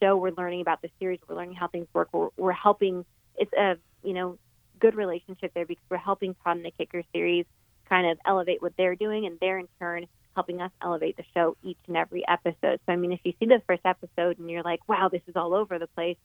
show 0.00 0.16
we're 0.16 0.32
learning 0.32 0.60
about 0.60 0.82
the 0.82 0.90
series 0.98 1.20
we're 1.28 1.36
learning 1.36 1.54
how 1.54 1.68
things 1.68 1.86
work 1.94 2.08
we're, 2.12 2.30
we're 2.36 2.50
helping 2.50 3.04
it's 3.36 3.52
a 3.52 3.76
you 4.02 4.12
know 4.12 4.36
good 4.80 4.96
relationship 4.96 5.52
there 5.54 5.64
because 5.64 5.84
we're 5.88 5.96
helping 5.96 6.34
todd 6.42 6.56
and 6.56 6.64
the 6.64 6.72
kicker 6.72 7.02
series 7.12 7.46
kind 7.88 8.08
of 8.08 8.18
elevate 8.26 8.60
what 8.60 8.72
they're 8.76 8.96
doing 8.96 9.26
and 9.26 9.38
they're 9.40 9.58
in 9.58 9.68
turn 9.78 10.06
helping 10.34 10.60
us 10.60 10.70
elevate 10.82 11.16
the 11.16 11.24
show 11.34 11.56
each 11.62 11.78
and 11.86 11.96
every 11.96 12.24
episode 12.28 12.80
so 12.86 12.92
i 12.92 12.96
mean 12.96 13.12
if 13.12 13.20
you 13.24 13.32
see 13.38 13.46
the 13.46 13.62
first 13.66 13.82
episode 13.84 14.38
and 14.38 14.50
you're 14.50 14.62
like 14.62 14.86
wow 14.88 15.08
this 15.10 15.22
is 15.26 15.36
all 15.36 15.54
over 15.54 15.78
the 15.78 15.86
place 15.88 16.16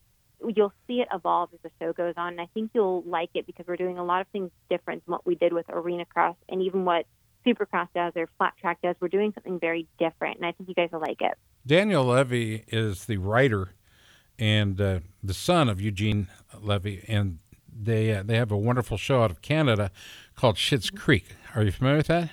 you'll 0.55 0.73
see 0.87 1.01
it 1.01 1.07
evolve 1.13 1.49
as 1.53 1.59
the 1.63 1.71
show 1.79 1.93
goes 1.93 2.13
on 2.17 2.33
and 2.33 2.41
i 2.41 2.47
think 2.53 2.71
you'll 2.73 3.03
like 3.05 3.29
it 3.33 3.45
because 3.45 3.65
we're 3.67 3.75
doing 3.75 3.97
a 3.97 4.03
lot 4.03 4.21
of 4.21 4.27
things 4.27 4.51
different 4.69 5.05
than 5.05 5.11
what 5.11 5.25
we 5.25 5.35
did 5.35 5.53
with 5.53 5.65
arena 5.69 6.05
cross 6.05 6.35
and 6.49 6.61
even 6.61 6.85
what 6.85 7.05
supercross 7.45 7.87
does 7.95 8.13
or 8.15 8.27
flat 8.37 8.53
track 8.59 8.77
does 8.83 8.95
we're 8.99 9.07
doing 9.07 9.31
something 9.33 9.59
very 9.59 9.87
different 9.97 10.37
and 10.37 10.45
i 10.45 10.51
think 10.51 10.67
you 10.69 10.75
guys 10.75 10.89
will 10.91 10.99
like 10.99 11.21
it 11.21 11.37
Daniel 11.67 12.05
Levy 12.05 12.63
is 12.69 13.05
the 13.05 13.17
writer 13.17 13.71
and 14.39 14.79
uh, 14.79 14.99
the 15.21 15.33
son 15.33 15.67
of 15.67 15.81
Eugene 15.81 16.27
Levy, 16.59 17.03
and 17.09 17.39
they 17.69 18.13
uh, 18.13 18.23
they 18.23 18.37
have 18.37 18.51
a 18.51 18.57
wonderful 18.57 18.97
show 18.97 19.23
out 19.23 19.31
of 19.31 19.41
Canada 19.41 19.91
called 20.35 20.55
Schitt's 20.55 20.89
Creek. 20.89 21.35
Are 21.55 21.63
you 21.63 21.71
familiar 21.71 21.97
with 21.97 22.07
that? 22.07 22.29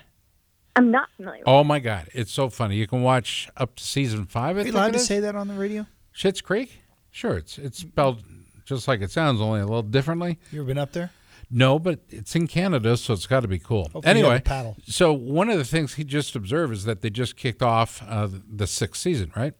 I'm 0.76 0.90
not 0.90 1.08
familiar 1.16 1.40
with 1.40 1.48
Oh 1.48 1.64
my 1.64 1.78
God, 1.78 2.08
it's 2.12 2.32
so 2.32 2.48
funny. 2.48 2.76
You 2.76 2.86
can 2.86 3.02
watch 3.02 3.48
up 3.56 3.76
to 3.76 3.84
season 3.84 4.26
five. 4.26 4.56
I 4.56 4.62
Are 4.62 4.66
you 4.66 4.72
allowed 4.72 4.92
to 4.94 4.98
say 4.98 5.20
that 5.20 5.34
on 5.36 5.48
the 5.48 5.54
radio? 5.54 5.86
Schitt's 6.14 6.40
Creek? 6.40 6.80
Sure, 7.10 7.36
it's 7.36 7.58
it's 7.58 7.78
spelled 7.78 8.22
just 8.64 8.88
like 8.88 9.02
it 9.02 9.10
sounds, 9.10 9.40
only 9.40 9.60
a 9.60 9.66
little 9.66 9.82
differently. 9.82 10.38
You 10.50 10.60
ever 10.60 10.68
been 10.68 10.78
up 10.78 10.92
there? 10.92 11.10
No, 11.50 11.78
but 11.78 12.00
it's 12.08 12.34
in 12.34 12.46
Canada, 12.46 12.96
so 12.96 13.12
it's 13.12 13.26
got 13.26 13.40
to 13.40 13.48
be 13.48 13.58
cool. 13.58 13.84
Hopefully 13.92 14.06
anyway, 14.06 14.40
paddle. 14.40 14.76
so 14.86 15.12
one 15.12 15.50
of 15.50 15.58
the 15.58 15.64
things 15.64 15.94
he 15.94 16.02
just 16.02 16.34
observed 16.34 16.72
is 16.72 16.84
that 16.84 17.02
they 17.02 17.10
just 17.10 17.36
kicked 17.36 17.62
off 17.62 18.02
uh, 18.08 18.28
the 18.50 18.66
sixth 18.66 19.00
season, 19.02 19.30
right? 19.36 19.52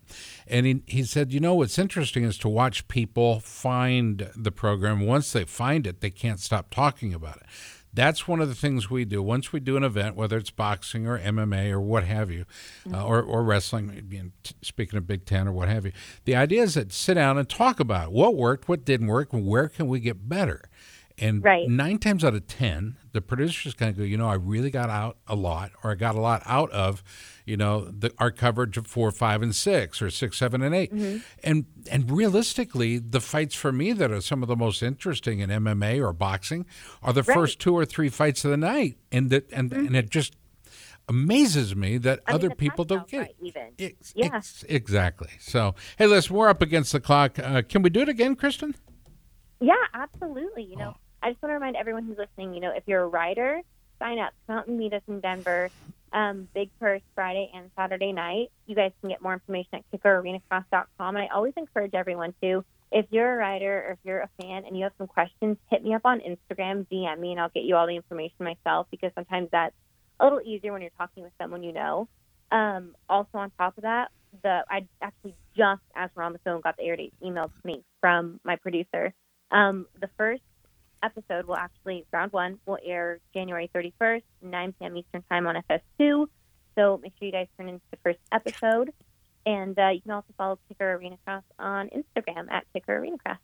And 0.46 0.66
he, 0.66 0.82
he 0.86 1.04
said, 1.04 1.32
you 1.32 1.40
know, 1.40 1.54
what's 1.54 1.78
interesting 1.78 2.24
is 2.24 2.38
to 2.38 2.48
watch 2.48 2.88
people 2.88 3.40
find 3.40 4.30
the 4.34 4.50
program. 4.50 5.06
Once 5.06 5.32
they 5.32 5.44
find 5.44 5.86
it, 5.86 6.00
they 6.00 6.10
can't 6.10 6.40
stop 6.40 6.70
talking 6.70 7.12
about 7.14 7.36
it. 7.36 7.42
That's 7.94 8.26
one 8.26 8.40
of 8.40 8.48
the 8.48 8.54
things 8.54 8.90
we 8.90 9.04
do. 9.04 9.22
Once 9.22 9.52
we 9.52 9.60
do 9.60 9.76
an 9.76 9.84
event, 9.84 10.16
whether 10.16 10.36
it's 10.36 10.50
boxing 10.50 11.06
or 11.06 11.18
MMA 11.18 11.70
or 11.70 11.80
what 11.80 12.04
have 12.04 12.30
you, 12.30 12.44
uh, 12.92 13.04
or, 13.04 13.22
or 13.22 13.44
wrestling, 13.44 14.32
speaking 14.62 14.96
of 14.96 15.06
Big 15.06 15.24
Ten 15.24 15.46
or 15.46 15.52
what 15.52 15.68
have 15.68 15.86
you, 15.86 15.92
the 16.24 16.34
idea 16.34 16.62
is 16.62 16.74
that 16.74 16.92
sit 16.92 17.14
down 17.14 17.38
and 17.38 17.48
talk 17.48 17.78
about 17.78 18.08
it. 18.08 18.12
what 18.12 18.34
worked, 18.34 18.68
what 18.68 18.84
didn't 18.84 19.06
work, 19.06 19.32
and 19.32 19.46
where 19.46 19.68
can 19.68 19.86
we 19.86 20.00
get 20.00 20.28
better. 20.28 20.68
And 21.16 21.44
Right. 21.44 21.68
nine 21.68 21.98
times 21.98 22.24
out 22.24 22.34
of 22.34 22.48
ten, 22.48 22.96
the 23.12 23.20
producer's 23.20 23.74
going 23.74 23.92
to 23.94 23.98
go, 23.98 24.04
you 24.04 24.16
know, 24.16 24.28
I 24.28 24.34
really 24.34 24.70
got 24.70 24.90
out 24.90 25.16
a 25.28 25.36
lot, 25.36 25.70
or 25.84 25.92
I 25.92 25.94
got 25.94 26.16
a 26.16 26.20
lot 26.20 26.42
out 26.44 26.72
of, 26.72 27.04
you 27.46 27.56
know, 27.56 27.84
the, 27.84 28.12
our 28.18 28.32
coverage 28.32 28.76
of 28.76 28.88
four, 28.88 29.12
five, 29.12 29.40
and 29.40 29.54
six, 29.54 30.02
or 30.02 30.10
six, 30.10 30.36
seven, 30.38 30.60
and 30.60 30.74
8 30.74 30.92
And 31.44 31.66
and 31.88 32.10
realistically, 32.10 32.98
the 32.98 33.20
fights 33.20 33.54
for 33.54 33.70
me 33.70 33.92
that 33.92 34.10
are 34.10 34.20
some 34.20 34.42
of 34.42 34.48
the 34.48 34.56
most 34.56 34.82
interesting 34.82 35.38
in 35.38 35.50
MMA 35.50 36.00
or 36.04 36.12
boxing 36.12 36.66
are 37.00 37.12
the 37.12 37.22
first 37.22 37.60
two 37.60 37.74
or 37.74 37.84
three 37.84 38.08
fights 38.08 38.44
of 38.44 38.50
the 38.50 38.56
night, 38.56 38.96
and 39.12 39.30
that 39.30 39.48
and 39.52 39.72
and 39.72 39.94
it 39.94 40.10
just 40.10 40.34
amazes 41.08 41.76
me 41.76 41.98
that 41.98 42.20
I 42.26 42.32
mean, 42.32 42.34
other 42.34 42.48
the 42.48 42.56
people 42.56 42.84
don't 42.84 43.06
get 43.06 43.28
it. 43.30 43.36
even. 43.40 43.68
Ex- 43.78 44.12
Yeah. 44.16 44.30
ex- 44.32 44.64
exactly. 44.68 45.28
So, 45.38 45.74
hey, 45.98 46.06
listen, 46.06 46.34
we're 46.34 46.48
up 46.48 46.62
against 46.62 46.92
the 46.92 47.00
clock. 47.00 47.38
Uh, 47.38 47.62
can 47.62 47.82
we 47.82 47.90
do 47.90 48.00
it 48.00 48.08
again, 48.08 48.34
Kristen? 48.34 48.74
Yeah, 49.60 49.74
absolutely. 49.92 50.64
You 50.64 50.76
know. 50.76 50.96
I 51.24 51.30
just 51.30 51.42
want 51.42 51.52
to 51.52 51.54
remind 51.54 51.76
everyone 51.76 52.04
who's 52.04 52.18
listening, 52.18 52.52
you 52.52 52.60
know, 52.60 52.72
if 52.76 52.82
you're 52.86 53.00
a 53.00 53.08
rider, 53.08 53.62
sign 53.98 54.18
up. 54.18 54.34
Come 54.46 54.58
out 54.58 54.66
and 54.66 54.76
meet 54.76 54.92
us 54.92 55.00
in 55.08 55.20
Denver. 55.20 55.70
Um, 56.12 56.48
Big 56.54 56.68
Purse 56.78 57.00
Friday 57.14 57.50
and 57.54 57.70
Saturday 57.74 58.12
night. 58.12 58.50
You 58.66 58.76
guys 58.76 58.92
can 59.00 59.08
get 59.08 59.22
more 59.22 59.32
information 59.32 59.70
at 59.72 59.84
kickerarenacross.com. 59.90 61.16
And 61.16 61.24
I 61.24 61.28
always 61.34 61.54
encourage 61.56 61.94
everyone 61.94 62.34
to, 62.42 62.62
if 62.92 63.06
you're 63.08 63.32
a 63.32 63.36
rider 63.36 63.86
or 63.88 63.92
if 63.92 63.98
you're 64.04 64.20
a 64.20 64.28
fan 64.38 64.64
and 64.66 64.76
you 64.76 64.84
have 64.84 64.92
some 64.98 65.06
questions, 65.06 65.56
hit 65.70 65.82
me 65.82 65.94
up 65.94 66.02
on 66.04 66.20
Instagram, 66.20 66.86
DM 66.92 67.18
me, 67.18 67.30
and 67.32 67.40
I'll 67.40 67.48
get 67.48 67.62
you 67.62 67.74
all 67.74 67.86
the 67.86 67.96
information 67.96 68.36
myself 68.40 68.86
because 68.90 69.10
sometimes 69.14 69.48
that's 69.50 69.74
a 70.20 70.24
little 70.24 70.42
easier 70.44 70.72
when 70.72 70.82
you're 70.82 70.90
talking 70.98 71.22
with 71.22 71.32
someone 71.40 71.62
you 71.62 71.72
know. 71.72 72.06
Um, 72.52 72.94
also, 73.08 73.38
on 73.38 73.50
top 73.56 73.78
of 73.78 73.84
that, 73.84 74.10
the 74.42 74.62
I 74.68 74.86
actually 75.00 75.34
just 75.56 75.82
as 75.96 76.10
we're 76.14 76.22
on 76.22 76.34
the 76.34 76.38
phone 76.40 76.60
got 76.60 76.76
the 76.76 76.82
air 76.82 76.96
date 76.96 77.14
emailed 77.22 77.50
to 77.62 77.66
me 77.66 77.82
from 78.02 78.40
my 78.44 78.56
producer. 78.56 79.14
Um, 79.50 79.86
the 80.00 80.10
first 80.18 80.42
episode 81.04 81.46
will 81.46 81.56
actually 81.56 82.04
round 82.12 82.32
one 82.32 82.58
will 82.66 82.78
air 82.84 83.20
January 83.34 83.70
31st, 83.74 84.22
9 84.42 84.74
p.m. 84.78 84.96
Eastern 84.96 85.22
time 85.30 85.46
on 85.46 85.56
FS2. 85.70 86.26
So 86.76 86.98
make 87.02 87.12
sure 87.18 87.26
you 87.26 87.32
guys 87.32 87.46
turn 87.56 87.68
into 87.68 87.84
the 87.90 87.98
first 88.02 88.18
episode. 88.32 88.92
And 89.46 89.78
uh, 89.78 89.90
you 89.90 90.00
can 90.00 90.12
also 90.12 90.28
follow 90.38 90.58
Kicker 90.68 90.94
Arena 90.94 91.18
Cross 91.24 91.42
on 91.58 91.90
Instagram 91.90 92.50
at 92.50 92.64
Kicker 92.72 92.96
Arena 92.96 93.18
Cross. 93.24 93.36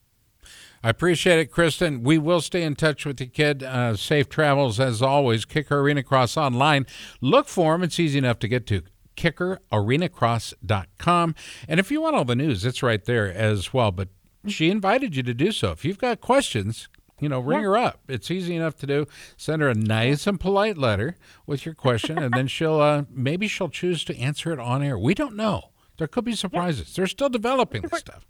I 0.83 0.88
appreciate 0.88 1.38
it, 1.38 1.53
Kristen. 1.53 2.03
We 2.03 2.16
will 2.16 2.40
stay 2.40 2.62
in 2.62 2.75
touch 2.75 3.05
with 3.05 3.20
you, 3.20 3.27
kid. 3.27 3.62
Uh, 3.62 3.94
safe 3.94 4.31
travels 4.31 4.81
as 4.81 5.03
always. 5.03 5.44
Kicker 5.44 5.81
Arena 5.81 6.03
Cross 6.03 6.38
online. 6.38 6.87
Look 7.20 7.49
for 7.49 7.75
them. 7.75 7.83
It's 7.83 8.01
easy 8.01 8.16
enough 8.18 8.38
to 8.40 8.49
get 8.49 8.66
to. 8.68 8.83
KickerArenaCross.com. 9.16 11.35
And 11.68 11.81
if 11.81 11.90
you 11.90 12.01
want 12.01 12.16
all 12.16 12.25
the 12.25 12.35
news, 12.35 12.64
it's 12.64 12.83
right 12.83 13.05
there 13.05 13.31
as 13.31 13.75
well. 13.75 13.92
But 13.92 14.09
she 14.46 14.70
invited 14.70 15.14
you 15.14 15.23
to 15.25 15.35
do 15.35 15.53
so. 15.53 15.73
If 15.73 15.85
you've 15.85 15.99
got 15.99 16.23
questions, 16.23 16.88
you 17.21 17.29
know, 17.29 17.41
ring 17.41 17.63
her 17.63 17.77
up. 17.77 18.01
It's 18.09 18.31
easy 18.31 18.57
enough 18.57 18.77
to 18.77 18.87
do. 18.87 19.07
Send 19.37 19.63
her 19.63 19.69
a 19.69 19.75
nice 19.75 20.27
and 20.27 20.41
polite 20.41 20.79
letter 20.79 21.17
with 21.47 21.65
your 21.65 21.75
question, 21.75 22.19
and 22.19 22.33
then 22.35 22.47
she'll 22.47 22.81
uh, 22.81 23.05
maybe 23.11 23.47
she'll 23.49 23.69
choose 23.69 24.05
to 24.05 24.19
answer 24.19 24.53
it 24.53 24.59
on 24.59 24.83
air. 24.83 24.99
We 24.99 25.15
don't 25.15 25.37
know. 25.37 25.71
There 25.99 26.09
could 26.09 26.25
be 26.25 26.35
surprises. 26.35 26.95
They're 26.95 27.07
still 27.07 27.29
developing 27.29 27.83
this 27.83 28.01
stuff. 28.01 28.27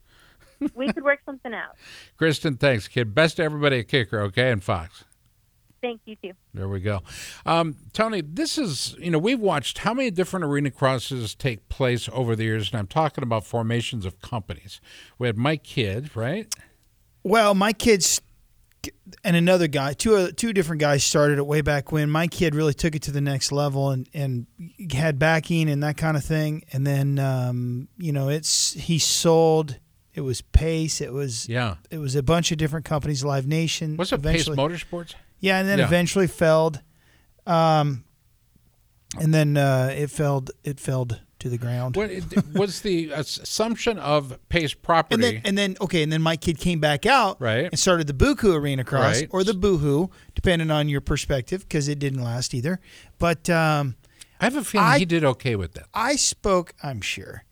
we 0.74 0.92
could 0.92 1.04
work 1.04 1.20
something 1.24 1.54
out. 1.54 1.76
Kristen, 2.16 2.56
thanks, 2.56 2.88
kid. 2.88 3.14
Best 3.14 3.36
to 3.36 3.44
everybody 3.44 3.78
at 3.78 3.88
Kicker, 3.88 4.20
okay, 4.22 4.50
and 4.50 4.62
Fox. 4.62 5.04
Thank 5.80 6.02
you 6.04 6.16
too. 6.16 6.32
There 6.52 6.68
we 6.68 6.80
go. 6.80 7.00
Um, 7.46 7.76
Tony, 7.92 8.20
this 8.20 8.58
is, 8.58 8.94
you 8.98 9.10
know, 9.10 9.18
we've 9.18 9.40
watched 9.40 9.78
how 9.78 9.94
many 9.94 10.10
different 10.10 10.44
arena 10.44 10.70
crosses 10.70 11.34
take 11.34 11.68
place 11.68 12.08
over 12.12 12.36
the 12.36 12.44
years, 12.44 12.70
and 12.70 12.78
I'm 12.78 12.86
talking 12.86 13.22
about 13.22 13.46
formations 13.46 14.04
of 14.04 14.20
companies. 14.20 14.80
We 15.18 15.26
had 15.26 15.38
Mike 15.38 15.62
Kidd, 15.62 16.14
right? 16.14 16.52
Well, 17.22 17.54
Mike 17.54 17.78
Kidd's 17.78 18.20
and 19.24 19.36
another 19.36 19.66
guy, 19.68 19.92
two 19.92 20.14
uh, 20.16 20.28
two 20.34 20.52
different 20.52 20.80
guys 20.80 21.04
started 21.04 21.38
it 21.38 21.46
way 21.46 21.60
back 21.60 21.92
when. 21.92 22.10
Mike 22.10 22.30
Kidd 22.30 22.54
really 22.54 22.74
took 22.74 22.94
it 22.94 23.02
to 23.02 23.10
the 23.10 23.20
next 23.20 23.52
level 23.52 23.90
and 23.90 24.08
and 24.14 24.46
had 24.92 25.18
backing 25.18 25.68
and 25.68 25.82
that 25.82 25.96
kind 25.96 26.16
of 26.16 26.24
thing. 26.24 26.64
And 26.72 26.86
then 26.86 27.18
um, 27.18 27.88
you 27.98 28.12
know, 28.12 28.28
it's 28.28 28.72
he 28.72 28.98
sold. 28.98 29.78
It 30.14 30.22
was 30.22 30.40
Pace. 30.40 31.00
It 31.00 31.12
was 31.12 31.48
Yeah. 31.48 31.76
it 31.90 31.98
was 31.98 32.14
a 32.16 32.22
bunch 32.22 32.50
of 32.52 32.58
different 32.58 32.84
companies. 32.84 33.22
Live 33.24 33.46
Nation. 33.46 33.96
Was 33.96 34.12
it 34.12 34.22
Pace 34.22 34.48
Motorsports? 34.48 35.14
Yeah, 35.38 35.58
and 35.60 35.68
then 35.68 35.78
Yeah. 35.78 35.86
eventually 35.86 36.26
failed. 36.26 36.80
Um, 37.46 38.04
and 39.18 39.32
then 39.34 39.56
uh, 39.56 39.94
it 39.96 40.10
failed. 40.10 40.50
It 40.64 40.78
failed 40.80 41.20
to 41.40 41.48
the 41.48 41.58
ground. 41.58 41.96
What 41.96 42.10
was 42.54 42.80
the 42.82 43.10
assumption 43.14 43.98
of 43.98 44.38
Pace 44.48 44.74
property? 44.74 45.14
And 45.14 45.22
then, 45.22 45.42
and 45.44 45.58
then, 45.58 45.76
okay, 45.80 46.02
and 46.02 46.12
then 46.12 46.22
Mike 46.22 46.40
Kidd 46.42 46.58
came 46.58 46.80
back 46.80 47.06
out 47.06 47.40
Right. 47.40 47.64
and 47.66 47.78
started 47.78 48.06
the 48.06 48.12
Buku 48.14 48.54
Arena 48.54 48.84
Cross 48.84 49.20
Right. 49.20 49.28
or 49.32 49.44
the 49.44 49.54
Boohoo, 49.54 50.08
depending 50.34 50.70
on 50.70 50.88
your 50.88 51.00
perspective, 51.00 51.62
because 51.62 51.88
it 51.88 51.98
didn't 51.98 52.22
last 52.22 52.54
either. 52.54 52.80
But 53.18 53.50
um, 53.50 53.96
I 54.40 54.44
have 54.44 54.56
a 54.56 54.64
feeling 54.64 54.86
I- 54.86 54.98
he 54.98 55.04
did 55.04 55.24
okay 55.24 55.56
with 55.56 55.72
that. 55.74 55.86
I 55.92 56.16
spoke, 56.16 56.74
I'm 56.82 57.00
sure, 57.00 57.44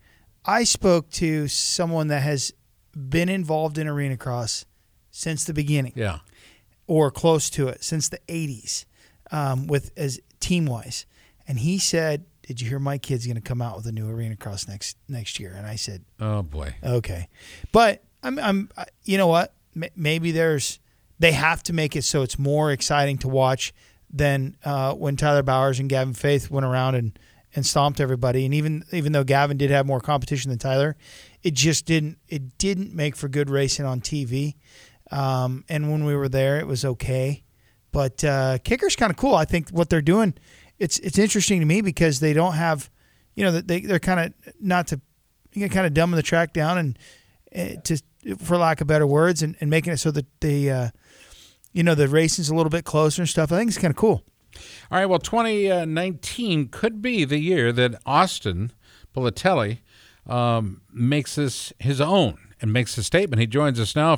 I 0.45 0.63
spoke 0.63 1.09
to 1.11 1.47
someone 1.47 2.07
that 2.07 2.21
has 2.23 2.53
been 2.95 3.29
involved 3.29 3.77
in 3.77 3.87
Arena 3.87 4.17
Cross 4.17 4.65
since 5.11 5.43
the 5.43 5.53
beginning 5.53 5.93
Yeah. 5.95 6.19
or 6.87 7.11
close 7.11 7.49
to 7.51 7.67
it 7.67 7.83
since 7.83 8.09
the 8.09 8.19
80s 8.27 8.85
um, 9.31 9.67
with 9.67 9.91
as 9.97 10.19
team 10.39 10.65
wise. 10.65 11.05
And 11.47 11.59
he 11.59 11.77
said, 11.79 12.25
Did 12.49 12.61
you 12.61 12.67
hear 12.67 12.79
Mike 12.79 13.03
Kidd's 13.03 13.27
going 13.27 13.35
to 13.35 13.41
come 13.41 13.61
out 13.61 13.75
with 13.75 13.85
a 13.85 13.91
new 13.91 14.09
Arena 14.09 14.35
Cross 14.35 14.67
next 14.67 14.97
next 15.07 15.39
year? 15.39 15.53
And 15.55 15.67
I 15.67 15.75
said, 15.75 16.03
Oh 16.19 16.41
boy. 16.41 16.73
Okay, 16.83 17.27
but 17.71 18.03
I'm, 18.23 18.39
I'm, 18.39 18.71
you 19.03 19.19
know 19.19 19.27
what? 19.27 19.53
Maybe 19.95 20.31
there's, 20.31 20.79
they 21.19 21.33
have 21.33 21.61
to 21.61 21.73
make 21.73 21.95
it 21.95 22.03
so 22.05 22.23
it's 22.23 22.39
more 22.39 22.71
exciting 22.71 23.19
to 23.19 23.27
watch 23.27 23.71
than 24.09 24.57
uh, 24.65 24.95
when 24.95 25.15
Tyler 25.15 25.43
Bowers 25.43 25.79
and 25.79 25.87
Gavin 25.91 26.15
Faith 26.15 26.49
went 26.49 26.65
around 26.65 26.95
and 26.95 27.19
and 27.55 27.67
stomped 27.67 27.99
everybody. 27.99 28.45
And 28.45 28.53
even 28.55 28.83
even 28.91 29.11
though 29.11 29.23
Gavin 29.23 29.57
did 29.57 29.69
have 29.69 29.85
more 29.85 30.01
competition 30.01 30.49
than 30.49 30.57
Tyler, 30.57 30.95
it 31.43 31.53
just 31.53 31.85
didn't 31.85 32.17
it 32.29 32.57
didn't 32.57 32.95
make 32.95 33.15
for 33.15 33.27
good 33.27 33.51
racing 33.51 33.85
on 33.85 34.01
TV. 34.01 34.55
Um, 35.11 35.65
and 35.69 35.91
when 35.91 36.03
we 36.03 36.15
were 36.15 36.29
there, 36.29 36.59
it 36.59 36.65
was 36.65 36.83
okay. 36.83 37.43
But 37.91 38.23
uh, 38.23 38.57
kicker's 38.63 38.95
kind 38.95 39.11
of 39.11 39.17
cool. 39.17 39.35
I 39.35 39.45
think 39.45 39.69
what 39.69 39.91
they're 39.91 40.01
doing, 40.01 40.33
it's 40.79 40.99
it's 40.99 41.17
interesting 41.17 41.59
to 41.59 41.65
me 41.65 41.81
because 41.81 42.19
they 42.19 42.33
don't 42.33 42.53
have, 42.53 42.89
you 43.35 43.43
know, 43.43 43.51
they 43.51 43.81
they're 43.81 43.99
kind 43.99 44.19
of 44.19 44.53
not 44.59 44.87
to, 44.87 45.01
you 45.53 45.63
know, 45.63 45.73
kind 45.73 45.85
of 45.85 45.93
dumbing 45.93 46.15
the 46.15 46.23
track 46.23 46.53
down 46.53 46.77
and 46.77 46.99
uh, 47.55 47.81
to 47.83 48.01
for 48.37 48.57
lack 48.57 48.81
of 48.81 48.87
better 48.87 49.07
words 49.07 49.41
and, 49.41 49.55
and 49.61 49.69
making 49.69 49.93
it 49.93 49.97
so 49.97 50.11
that 50.11 50.25
the, 50.41 50.69
uh, 50.71 50.89
you 51.71 51.83
know, 51.83 51.95
the 51.95 52.07
racing's 52.07 52.49
a 52.49 52.55
little 52.55 52.69
bit 52.69 52.85
closer 52.85 53.21
and 53.21 53.29
stuff. 53.29 53.51
I 53.51 53.57
think 53.57 53.69
it's 53.69 53.77
kind 53.77 53.91
of 53.91 53.97
cool. 53.97 54.23
All 54.91 54.97
right. 54.97 55.05
Well, 55.05 55.19
2019 55.19 56.69
could 56.69 57.01
be 57.01 57.23
the 57.23 57.37
year 57.37 57.71
that 57.71 58.01
Austin 58.05 58.71
Politelli 59.15 59.79
um, 60.25 60.81
makes 60.91 61.35
this 61.35 61.71
his 61.79 62.01
own 62.01 62.37
and 62.61 62.73
makes 62.73 62.97
a 62.97 63.03
statement. 63.03 63.39
He 63.39 63.47
joins 63.47 63.79
us 63.79 63.95
now. 63.95 64.17